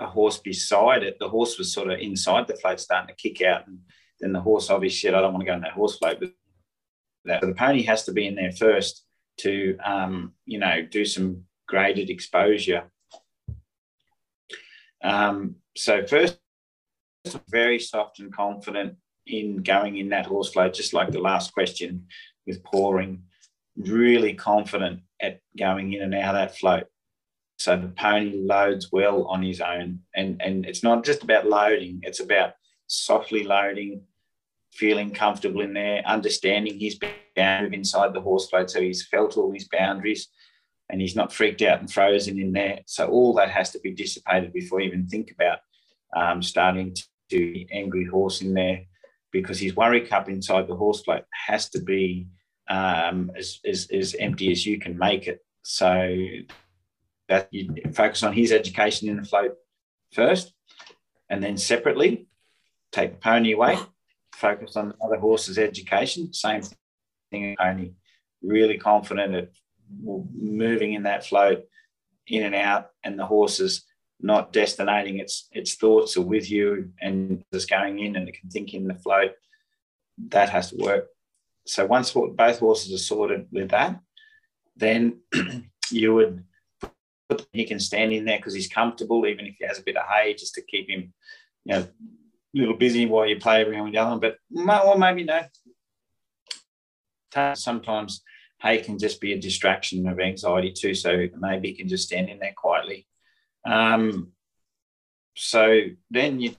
a 0.00 0.06
horse 0.06 0.38
beside 0.38 1.02
it, 1.02 1.18
the 1.18 1.28
horse 1.28 1.58
was 1.58 1.74
sort 1.74 1.90
of 1.90 1.98
inside 1.98 2.46
the 2.46 2.56
float, 2.56 2.80
starting 2.80 3.14
to 3.14 3.20
kick 3.20 3.42
out, 3.42 3.66
and 3.66 3.80
then 4.20 4.32
the 4.32 4.40
horse 4.40 4.70
obviously 4.70 5.08
said, 5.08 5.14
"I 5.14 5.20
don't 5.20 5.34
want 5.34 5.42
to 5.42 5.46
go 5.46 5.54
in 5.54 5.60
that 5.60 5.72
horse 5.72 5.98
float." 5.98 6.20
But 6.20 6.32
that 7.26 7.42
the 7.42 7.52
pony 7.52 7.82
has 7.82 8.04
to 8.04 8.12
be 8.12 8.26
in 8.26 8.36
there 8.36 8.52
first 8.52 9.04
to, 9.40 9.76
um, 9.84 10.32
you 10.46 10.58
know, 10.58 10.82
do 10.82 11.04
some 11.04 11.44
graded 11.66 12.08
exposure. 12.08 12.90
Um, 15.04 15.56
so 15.76 16.06
first 16.06 16.38
very 17.48 17.78
soft 17.78 18.20
and 18.20 18.32
confident 18.32 18.96
in 19.26 19.62
going 19.62 19.96
in 19.98 20.08
that 20.10 20.26
horse 20.26 20.52
float, 20.52 20.74
just 20.74 20.94
like 20.94 21.10
the 21.10 21.20
last 21.20 21.52
question 21.52 22.06
with 22.46 22.62
pawing, 22.64 23.22
really 23.76 24.34
confident 24.34 25.00
at 25.20 25.40
going 25.56 25.92
in 25.92 26.02
and 26.02 26.14
out 26.14 26.34
of 26.34 26.40
that 26.40 26.58
float. 26.58 26.84
So 27.58 27.76
the 27.76 27.88
pony 27.88 28.34
loads 28.36 28.90
well 28.92 29.24
on 29.24 29.42
his 29.42 29.60
own. 29.60 30.00
And, 30.14 30.40
and 30.40 30.64
it's 30.64 30.82
not 30.82 31.04
just 31.04 31.22
about 31.22 31.46
loading, 31.48 32.00
it's 32.02 32.20
about 32.20 32.52
softly 32.86 33.44
loading, 33.44 34.02
feeling 34.72 35.12
comfortable 35.12 35.60
in 35.60 35.74
there, 35.74 36.02
understanding 36.06 36.78
his 36.78 36.98
boundary 37.36 37.74
inside 37.74 38.14
the 38.14 38.20
horse 38.20 38.48
float. 38.48 38.70
So 38.70 38.80
he's 38.80 39.06
felt 39.06 39.36
all 39.36 39.52
his 39.52 39.68
boundaries 39.68 40.28
and 40.88 41.00
he's 41.00 41.16
not 41.16 41.32
freaked 41.32 41.62
out 41.62 41.80
and 41.80 41.92
frozen 41.92 42.38
in 42.38 42.52
there. 42.52 42.80
So 42.86 43.08
all 43.08 43.34
that 43.34 43.50
has 43.50 43.70
to 43.72 43.80
be 43.80 43.92
dissipated 43.92 44.52
before 44.52 44.80
you 44.80 44.88
even 44.88 45.06
think 45.06 45.32
about 45.32 45.58
um, 46.14 46.42
starting 46.42 46.94
to 46.94 47.02
do 47.28 47.66
angry 47.70 48.06
horse 48.06 48.40
in 48.40 48.54
there 48.54 48.84
because 49.30 49.58
his 49.58 49.76
worry 49.76 50.00
cup 50.00 50.28
inside 50.28 50.66
the 50.66 50.76
horse 50.76 51.02
float 51.02 51.24
has 51.30 51.68
to 51.70 51.80
be 51.80 52.26
um, 52.68 53.30
as, 53.36 53.60
as, 53.66 53.88
as 53.92 54.14
empty 54.18 54.50
as 54.50 54.64
you 54.64 54.78
can 54.78 54.96
make 54.96 55.26
it. 55.26 55.40
So 55.62 56.16
that 57.28 57.48
you 57.52 57.74
focus 57.92 58.22
on 58.22 58.32
his 58.32 58.52
education 58.52 59.08
in 59.08 59.16
the 59.16 59.24
float 59.24 59.54
first, 60.12 60.54
and 61.28 61.42
then 61.42 61.58
separately 61.58 62.26
take 62.90 63.12
the 63.12 63.18
pony 63.18 63.52
away, 63.52 63.78
focus 64.34 64.76
on 64.76 64.88
the 64.88 64.94
other 65.04 65.18
horse's 65.18 65.58
education. 65.58 66.32
Same 66.32 66.62
thing, 67.30 67.54
pony. 67.58 67.92
Really 68.42 68.78
confident 68.78 69.34
at 69.34 69.50
moving 70.00 70.94
in 70.94 71.02
that 71.02 71.26
float 71.26 71.64
in 72.26 72.44
and 72.44 72.54
out, 72.54 72.90
and 73.04 73.18
the 73.18 73.26
horses 73.26 73.84
not 74.20 74.52
destinating 74.52 75.18
its 75.18 75.48
its 75.52 75.74
thoughts 75.74 76.16
are 76.16 76.22
with 76.22 76.50
you 76.50 76.90
and 77.00 77.44
just 77.52 77.70
going 77.70 77.98
in 77.98 78.16
and 78.16 78.28
it 78.28 78.38
can 78.38 78.50
think 78.50 78.74
in 78.74 78.88
the 78.88 78.94
float. 78.94 79.32
That 80.28 80.50
has 80.50 80.70
to 80.70 80.76
work. 80.76 81.06
So 81.66 81.86
once 81.86 82.12
both 82.12 82.58
horses 82.58 82.92
are 82.92 82.98
sorted 83.04 83.46
with 83.52 83.70
that, 83.70 84.00
then 84.76 85.20
you 85.90 86.14
would 86.14 86.44
put 87.28 87.46
he 87.52 87.64
can 87.64 87.78
stand 87.78 88.12
in 88.12 88.24
there 88.24 88.38
because 88.38 88.54
he's 88.54 88.68
comfortable, 88.68 89.26
even 89.26 89.46
if 89.46 89.56
he 89.58 89.66
has 89.66 89.78
a 89.78 89.82
bit 89.82 89.96
of 89.96 90.06
hay, 90.08 90.34
just 90.34 90.54
to 90.54 90.62
keep 90.62 90.88
him, 90.88 91.12
you 91.64 91.74
know, 91.74 91.80
a 91.80 91.88
little 92.54 92.76
busy 92.76 93.06
while 93.06 93.26
you 93.26 93.38
play 93.38 93.62
around 93.62 93.84
with 93.84 93.92
the 93.92 93.98
other 93.98 94.10
one. 94.10 94.20
But 94.20 94.38
or 94.84 94.98
maybe 94.98 95.24
no. 95.24 95.42
Sometimes 97.54 98.22
hay 98.60 98.78
can 98.78 98.98
just 98.98 99.20
be 99.20 99.34
a 99.34 99.40
distraction 99.40 100.08
of 100.08 100.18
anxiety 100.18 100.72
too. 100.72 100.94
So 100.94 101.28
maybe 101.38 101.68
he 101.68 101.74
can 101.76 101.88
just 101.88 102.08
stand 102.08 102.28
in 102.28 102.40
there 102.40 102.54
quietly 102.56 103.06
um, 103.66 104.32
so 105.34 105.82
then 106.10 106.40
you 106.40 106.54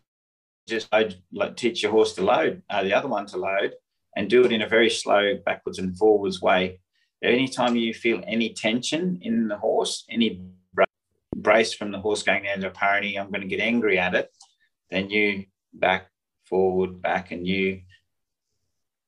just 0.68 0.92
load, 0.94 1.16
like 1.34 1.56
teach 1.56 1.84
your 1.84 1.92
horse 1.92 2.14
to 2.14 2.24
load, 2.24 2.62
uh, 2.70 2.84
the 2.84 2.94
other 2.94 3.08
one 3.08 3.26
to 3.28 3.38
load, 3.38 3.74
and 4.16 4.30
do 4.30 4.46
it 4.46 4.52
in 4.52 4.62
a 4.62 4.68
very 4.68 4.90
slow 4.90 5.36
backwards 5.46 5.80
and 5.80 5.98
forwards 5.98 6.42
way. 6.42 6.80
Anytime 7.24 7.76
you 7.76 7.94
feel 7.94 8.22
any 8.26 8.54
tension 8.54 9.20
in 9.22 9.48
the 9.48 9.58
horse, 9.58 10.06
any 10.10 10.42
brace 11.36 11.74
from 11.74 11.92
the 11.92 12.00
horse 12.00 12.24
going 12.24 12.44
down 12.44 12.60
to 12.62 12.68
a 12.68 12.72
pony, 12.72 13.18
I'm 13.18 13.30
going 13.30 13.42
to 13.42 13.48
get 13.48 13.60
angry 13.60 14.00
at 14.00 14.16
it, 14.16 14.32
then 14.90 15.10
you 15.10 15.46
back, 15.74 16.10
forward, 16.46 17.02
back, 17.02 17.32
and 17.32 17.46
you 17.46 17.82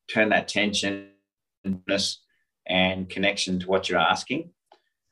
turn 0.10 0.30
that 0.30 0.48
tension 0.48 1.10
and 2.68 3.10
connection 3.10 3.60
to 3.60 3.68
what 3.68 3.90
you're 3.90 4.00
asking 4.00 4.52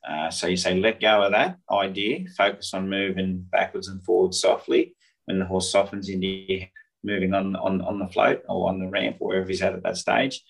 uh, 0.08 0.30
so 0.30 0.48
you 0.48 0.58
say, 0.58 0.80
let 0.80 1.02
go 1.02 1.24
of 1.24 1.32
that 1.32 1.58
idea, 1.72 2.26
focus 2.38 2.74
on 2.74 2.90
moving 2.90 3.46
backwards 3.52 3.88
and 3.88 4.04
forwards 4.04 4.40
softly. 4.40 4.96
When 5.26 5.40
the 5.40 5.46
horse 5.46 5.72
softens 5.72 6.10
into 6.10 6.28
you, 6.28 6.66
moving 7.04 7.34
on, 7.34 7.56
on, 7.56 7.82
on 7.82 8.00
the 8.00 8.08
float 8.08 8.44
or 8.50 8.70
on 8.70 8.80
the 8.80 8.88
ramp 8.88 9.18
or 9.20 9.30
wherever 9.30 9.48
he's 9.48 9.62
at 9.62 9.74
at 9.74 9.84
that 9.84 9.98
stage, 9.98 10.42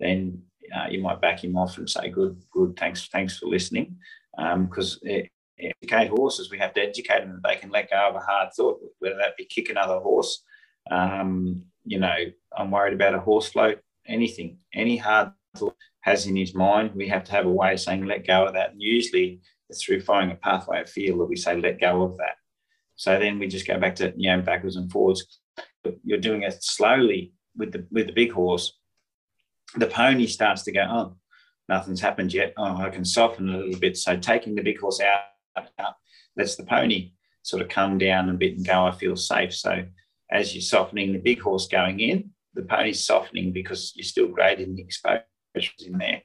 then 0.00 0.42
uh, 0.74 0.86
you 0.90 1.00
might 1.00 1.20
back 1.20 1.44
him 1.44 1.56
off 1.56 1.78
and 1.78 1.88
say, 1.88 2.08
good, 2.08 2.40
good, 2.50 2.76
thanks, 2.76 3.08
thanks 3.08 3.38
for 3.38 3.46
listening. 3.46 3.96
Because 4.36 5.00
um, 5.08 5.22
educate 5.58 6.08
horses. 6.08 6.50
We 6.50 6.58
have 6.58 6.74
to 6.74 6.82
educate 6.82 7.20
them 7.20 7.40
that 7.40 7.48
they 7.48 7.56
can 7.56 7.70
let 7.70 7.90
go 7.90 8.08
of 8.08 8.16
a 8.16 8.20
hard 8.20 8.52
thought, 8.52 8.80
whether 8.98 9.16
that 9.16 9.36
be 9.36 9.44
kick 9.44 9.70
another 9.70 9.98
horse. 9.98 10.42
Um, 10.90 11.64
you 11.84 11.98
know, 11.98 12.16
I'm 12.56 12.70
worried 12.70 12.94
about 12.94 13.14
a 13.14 13.20
horse 13.20 13.48
float, 13.48 13.78
anything, 14.06 14.58
any 14.72 14.96
hard 14.96 15.32
thought 15.56 15.76
has 16.04 16.26
in 16.26 16.36
his 16.36 16.54
mind. 16.54 16.90
We 16.94 17.08
have 17.08 17.24
to 17.24 17.32
have 17.32 17.46
a 17.46 17.50
way 17.50 17.72
of 17.72 17.80
saying, 17.80 18.04
let 18.04 18.26
go 18.26 18.44
of 18.44 18.52
that. 18.52 18.72
And 18.72 18.82
usually 18.82 19.40
it's 19.70 19.82
through 19.82 20.02
following 20.02 20.32
a 20.32 20.34
pathway 20.34 20.82
of 20.82 20.90
feel 20.90 21.16
that 21.18 21.24
we 21.24 21.36
say, 21.36 21.56
let 21.58 21.80
go 21.80 22.02
of 22.02 22.18
that. 22.18 22.36
So 22.96 23.18
then 23.18 23.38
we 23.38 23.48
just 23.48 23.66
go 23.66 23.78
back 23.80 23.96
to, 23.96 24.12
you 24.14 24.30
know, 24.30 24.42
backwards 24.42 24.76
and 24.76 24.92
forwards. 24.92 25.40
But 25.82 25.94
you're 26.04 26.18
doing 26.20 26.42
it 26.42 26.62
slowly 26.62 27.32
with 27.56 27.72
the 27.72 27.86
with 27.90 28.06
the 28.06 28.12
big 28.12 28.32
horse. 28.32 28.78
The 29.76 29.86
pony 29.86 30.26
starts 30.26 30.62
to 30.64 30.72
go, 30.72 30.82
oh, 30.82 31.16
nothing's 31.70 32.02
happened 32.02 32.34
yet. 32.34 32.52
Oh, 32.58 32.76
I 32.76 32.90
can 32.90 33.04
soften 33.06 33.48
a 33.48 33.56
little 33.56 33.80
bit. 33.80 33.96
So 33.96 34.14
taking 34.18 34.54
the 34.54 34.62
big 34.62 34.78
horse 34.78 35.00
out, 35.00 35.64
out 35.78 35.94
lets 36.36 36.56
the 36.56 36.64
pony 36.64 37.12
sort 37.42 37.62
of 37.62 37.70
come 37.70 37.96
down 37.96 38.28
a 38.28 38.34
bit 38.34 38.58
and 38.58 38.66
go, 38.66 38.86
I 38.86 38.90
feel 38.92 39.16
safe. 39.16 39.54
So 39.54 39.84
as 40.30 40.54
you're 40.54 40.60
softening 40.60 41.12
the 41.12 41.18
big 41.18 41.40
horse 41.40 41.66
going 41.66 42.00
in, 42.00 42.30
the 42.52 42.62
pony's 42.62 43.06
softening 43.06 43.52
because 43.52 43.92
you're 43.96 44.04
still 44.04 44.28
grading 44.28 44.76
the 44.76 44.82
exposure 44.82 45.24
in 45.84 45.98
there. 45.98 46.22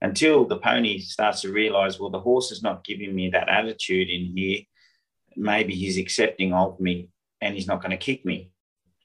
Until 0.00 0.46
the 0.46 0.58
pony 0.58 0.98
starts 0.98 1.42
to 1.42 1.52
realize, 1.52 2.00
well, 2.00 2.10
the 2.10 2.20
horse 2.20 2.50
is 2.50 2.62
not 2.62 2.84
giving 2.84 3.14
me 3.14 3.30
that 3.30 3.48
attitude 3.48 4.08
in 4.08 4.36
here. 4.36 4.60
Maybe 5.36 5.74
he's 5.74 5.98
accepting 5.98 6.52
of 6.52 6.80
me 6.80 7.08
and 7.40 7.54
he's 7.54 7.68
not 7.68 7.80
going 7.80 7.92
to 7.92 7.96
kick 7.96 8.24
me. 8.24 8.50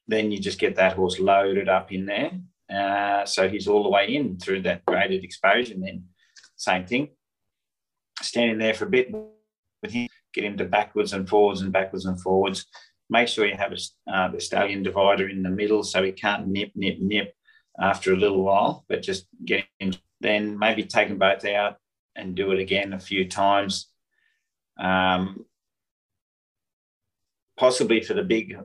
Then 0.07 0.31
you 0.31 0.39
just 0.39 0.59
get 0.59 0.75
that 0.77 0.93
horse 0.93 1.19
loaded 1.19 1.69
up 1.69 1.91
in 1.91 2.05
there 2.05 2.31
uh, 2.73 3.25
so 3.25 3.47
he's 3.47 3.67
all 3.67 3.83
the 3.83 3.89
way 3.89 4.15
in 4.15 4.37
through 4.37 4.61
that 4.63 4.85
graded 4.85 5.23
exposure. 5.23 5.73
And 5.73 5.83
then 5.83 6.03
same 6.55 6.85
thing, 6.85 7.09
standing 8.21 8.57
there 8.57 8.73
for 8.73 8.85
a 8.85 8.89
bit 8.89 9.11
with 9.81 9.91
him, 9.91 10.07
get 10.33 10.43
him 10.43 10.57
to 10.57 10.65
backwards 10.65 11.13
and 11.13 11.27
forwards 11.27 11.61
and 11.61 11.71
backwards 11.71 12.05
and 12.05 12.21
forwards. 12.21 12.65
Make 13.09 13.29
sure 13.29 13.45
you 13.45 13.55
have 13.55 13.71
a, 13.71 14.11
uh, 14.11 14.31
the 14.31 14.41
stallion 14.41 14.83
divider 14.83 15.29
in 15.29 15.43
the 15.43 15.49
middle 15.49 15.83
so 15.83 16.03
he 16.03 16.11
can't 16.11 16.47
nip, 16.47 16.71
nip, 16.75 16.97
nip 16.99 17.33
after 17.79 18.13
a 18.13 18.17
little 18.17 18.43
while, 18.43 18.85
but 18.87 19.01
just 19.01 19.27
get 19.45 19.65
him. 19.79 19.93
Then 20.19 20.57
maybe 20.57 20.83
take 20.83 21.09
them 21.09 21.19
both 21.19 21.45
out 21.45 21.77
and 22.15 22.35
do 22.35 22.51
it 22.51 22.59
again 22.59 22.93
a 22.93 22.99
few 22.99 23.27
times. 23.29 23.91
Um, 24.79 25.45
possibly 27.57 28.01
for 28.01 28.13
the 28.13 28.23
big 28.23 28.57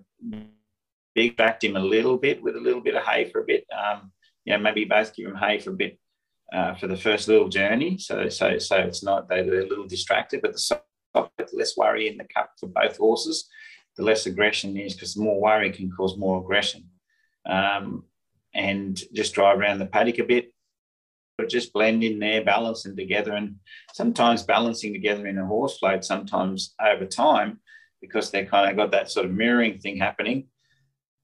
big 1.14 1.36
backed 1.36 1.64
him 1.64 1.76
a 1.76 1.80
little 1.80 2.16
bit 2.16 2.42
with 2.42 2.56
a 2.56 2.60
little 2.60 2.80
bit 2.80 2.94
of 2.94 3.02
hay 3.02 3.26
for 3.26 3.40
a 3.40 3.44
bit. 3.44 3.66
Um, 3.70 4.12
you 4.44 4.52
know, 4.52 4.58
maybe 4.58 4.84
both 4.84 5.14
give 5.14 5.26
him 5.26 5.36
hay 5.36 5.58
for 5.58 5.70
a 5.70 5.74
bit 5.74 5.98
uh, 6.52 6.74
for 6.74 6.86
the 6.86 6.96
first 6.96 7.28
little 7.28 7.48
journey. 7.48 7.98
So, 7.98 8.28
so, 8.28 8.58
so 8.58 8.76
it's 8.76 9.02
not 9.02 9.28
they, 9.28 9.42
they're 9.42 9.62
a 9.62 9.66
little 9.66 9.86
distracted, 9.86 10.40
but 10.42 10.52
the 10.52 10.58
soft, 10.58 10.84
less 11.52 11.76
worry 11.76 12.08
in 12.08 12.16
the 12.16 12.24
cup 12.24 12.52
for 12.58 12.68
both 12.68 12.96
horses, 12.96 13.48
the 13.96 14.02
less 14.02 14.26
aggression 14.26 14.76
is 14.76 14.94
because 14.94 15.16
more 15.16 15.40
worry 15.40 15.70
can 15.70 15.90
cause 15.90 16.16
more 16.16 16.40
aggression. 16.40 16.88
Um, 17.44 18.04
and 18.54 19.00
just 19.14 19.34
drive 19.34 19.58
around 19.58 19.78
the 19.78 19.86
paddock 19.86 20.18
a 20.18 20.24
bit, 20.24 20.52
but 21.38 21.48
just 21.48 21.72
blend 21.72 22.04
in 22.04 22.18
there, 22.18 22.44
balancing 22.44 22.96
together, 22.96 23.32
and 23.32 23.56
sometimes 23.92 24.42
balancing 24.42 24.92
together 24.92 25.26
in 25.26 25.38
a 25.38 25.46
horse 25.46 25.78
float. 25.78 26.04
Sometimes 26.04 26.74
over 26.80 27.06
time, 27.06 27.60
because 28.00 28.30
they 28.30 28.44
kind 28.44 28.70
of 28.70 28.76
got 28.76 28.90
that 28.90 29.10
sort 29.10 29.26
of 29.26 29.32
mirroring 29.32 29.78
thing 29.78 29.96
happening 29.96 30.48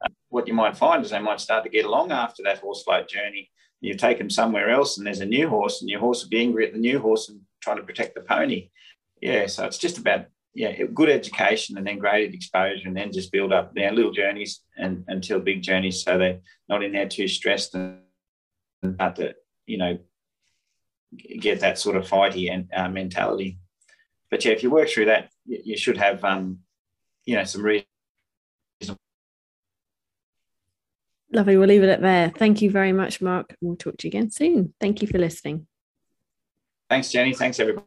uh, 0.05 0.09
what 0.29 0.47
you 0.47 0.55
might 0.55 0.77
find 0.77 1.05
is 1.05 1.11
they 1.11 1.19
might 1.19 1.41
start 1.41 1.65
to 1.65 1.71
get 1.71 1.85
along 1.85 2.13
after 2.13 2.43
that 2.43 2.59
horse 2.59 2.83
float 2.83 3.09
journey. 3.09 3.51
You 3.81 3.95
take 3.95 4.19
them 4.19 4.31
somewhere 4.31 4.71
else 4.71 4.99
and 4.99 5.07
there's 5.07 5.21
a 5.21 5.27
new 5.27 5.49
horse, 5.49 5.81
and 5.81 5.91
your 5.91 6.01
horse 6.01 6.23
will 6.23 6.31
be 6.31 6.41
angry 6.41 6.67
at 6.67 6.73
the 6.73 6.79
new 6.79 6.99
horse 6.99 7.29
and 7.29 7.41
trying 7.63 7.77
to 7.77 7.83
protect 7.83 8.15
the 8.15 8.23
pony. 8.23 8.71
Yeah, 9.21 9.47
so 9.47 9.65
it's 9.65 9.79
just 9.79 9.99
about 9.99 10.27
yeah, 10.59 10.73
good 10.93 11.09
education 11.09 11.79
and 11.79 11.87
then 11.87 11.99
graded 11.99 12.35
exposure 12.35 12.89
and 12.89 12.97
then 12.97 13.13
just 13.13 13.31
build 13.31 13.53
up 13.53 13.73
their 13.77 13.93
little 13.93 14.11
journeys 14.11 14.63
and 14.77 15.05
until 15.07 15.39
big 15.39 15.63
journeys 15.63 16.03
so 16.03 16.19
they're 16.19 16.41
not 16.69 16.83
in 16.83 16.91
there 16.91 17.09
too 17.09 17.29
stressed 17.29 17.77
and 17.77 18.01
start 18.95 19.15
to, 19.15 19.37
you 19.67 19.79
know, 19.79 19.97
get 21.39 21.61
that 21.61 21.79
sort 21.79 21.95
of 21.95 22.09
fighty 22.09 22.53
and 22.53 22.69
uh, 22.75 22.89
mentality. 22.89 23.57
But 24.33 24.45
yeah, 24.45 24.51
if 24.51 24.65
you 24.65 24.71
work 24.71 24.89
through 24.89 25.05
that, 25.05 25.31
you 25.47 25.77
should 25.77 25.97
have, 25.97 26.25
um, 26.25 26.59
you 27.25 27.37
know, 27.37 27.45
some 27.45 27.63
reasonable 27.63 27.87
Lovely. 31.33 31.57
We'll 31.57 31.69
leave 31.69 31.85
it 31.85 31.89
at 31.89 32.01
there. 32.01 32.31
Thank 32.31 32.63
you 32.63 32.71
very 32.71 32.93
much, 32.93 33.21
Mark. 33.21 33.55
We'll 33.61 33.77
talk 33.77 33.99
to 33.99 34.09
you 34.09 34.11
again 34.11 34.31
soon. 34.33 34.75
Thank 34.81 35.03
you 35.03 35.09
for 35.09 35.19
listening. 35.19 35.69
Thanks, 36.89 37.13
Jenny. 37.13 37.33
Thanks, 37.33 37.61
everybody. 37.61 37.85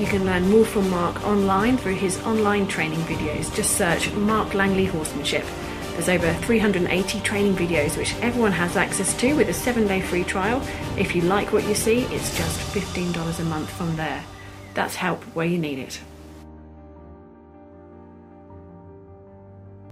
You 0.00 0.06
can 0.06 0.24
learn 0.24 0.48
more 0.48 0.64
from 0.64 0.88
Mark 0.88 1.22
online 1.24 1.76
through 1.76 1.96
his 1.96 2.18
online 2.22 2.66
training 2.66 3.00
videos. 3.00 3.54
Just 3.54 3.76
search 3.76 4.10
Mark 4.14 4.54
Langley 4.54 4.86
Horsemanship. 4.86 5.44
There's 5.92 6.08
over 6.08 6.32
380 6.32 7.20
training 7.20 7.54
videos 7.54 7.98
which 7.98 8.14
everyone 8.22 8.52
has 8.52 8.78
access 8.78 9.12
to 9.18 9.34
with 9.34 9.50
a 9.50 9.52
seven 9.52 9.86
day 9.86 10.00
free 10.00 10.24
trial. 10.24 10.66
If 10.96 11.14
you 11.14 11.20
like 11.20 11.52
what 11.52 11.68
you 11.68 11.74
see, 11.74 12.04
it's 12.04 12.34
just 12.34 12.58
$15 12.74 13.40
a 13.40 13.44
month 13.44 13.68
from 13.68 13.94
there. 13.96 14.24
That's 14.72 14.94
help 14.94 15.22
where 15.34 15.44
you 15.44 15.58
need 15.58 15.78
it. 15.78 16.00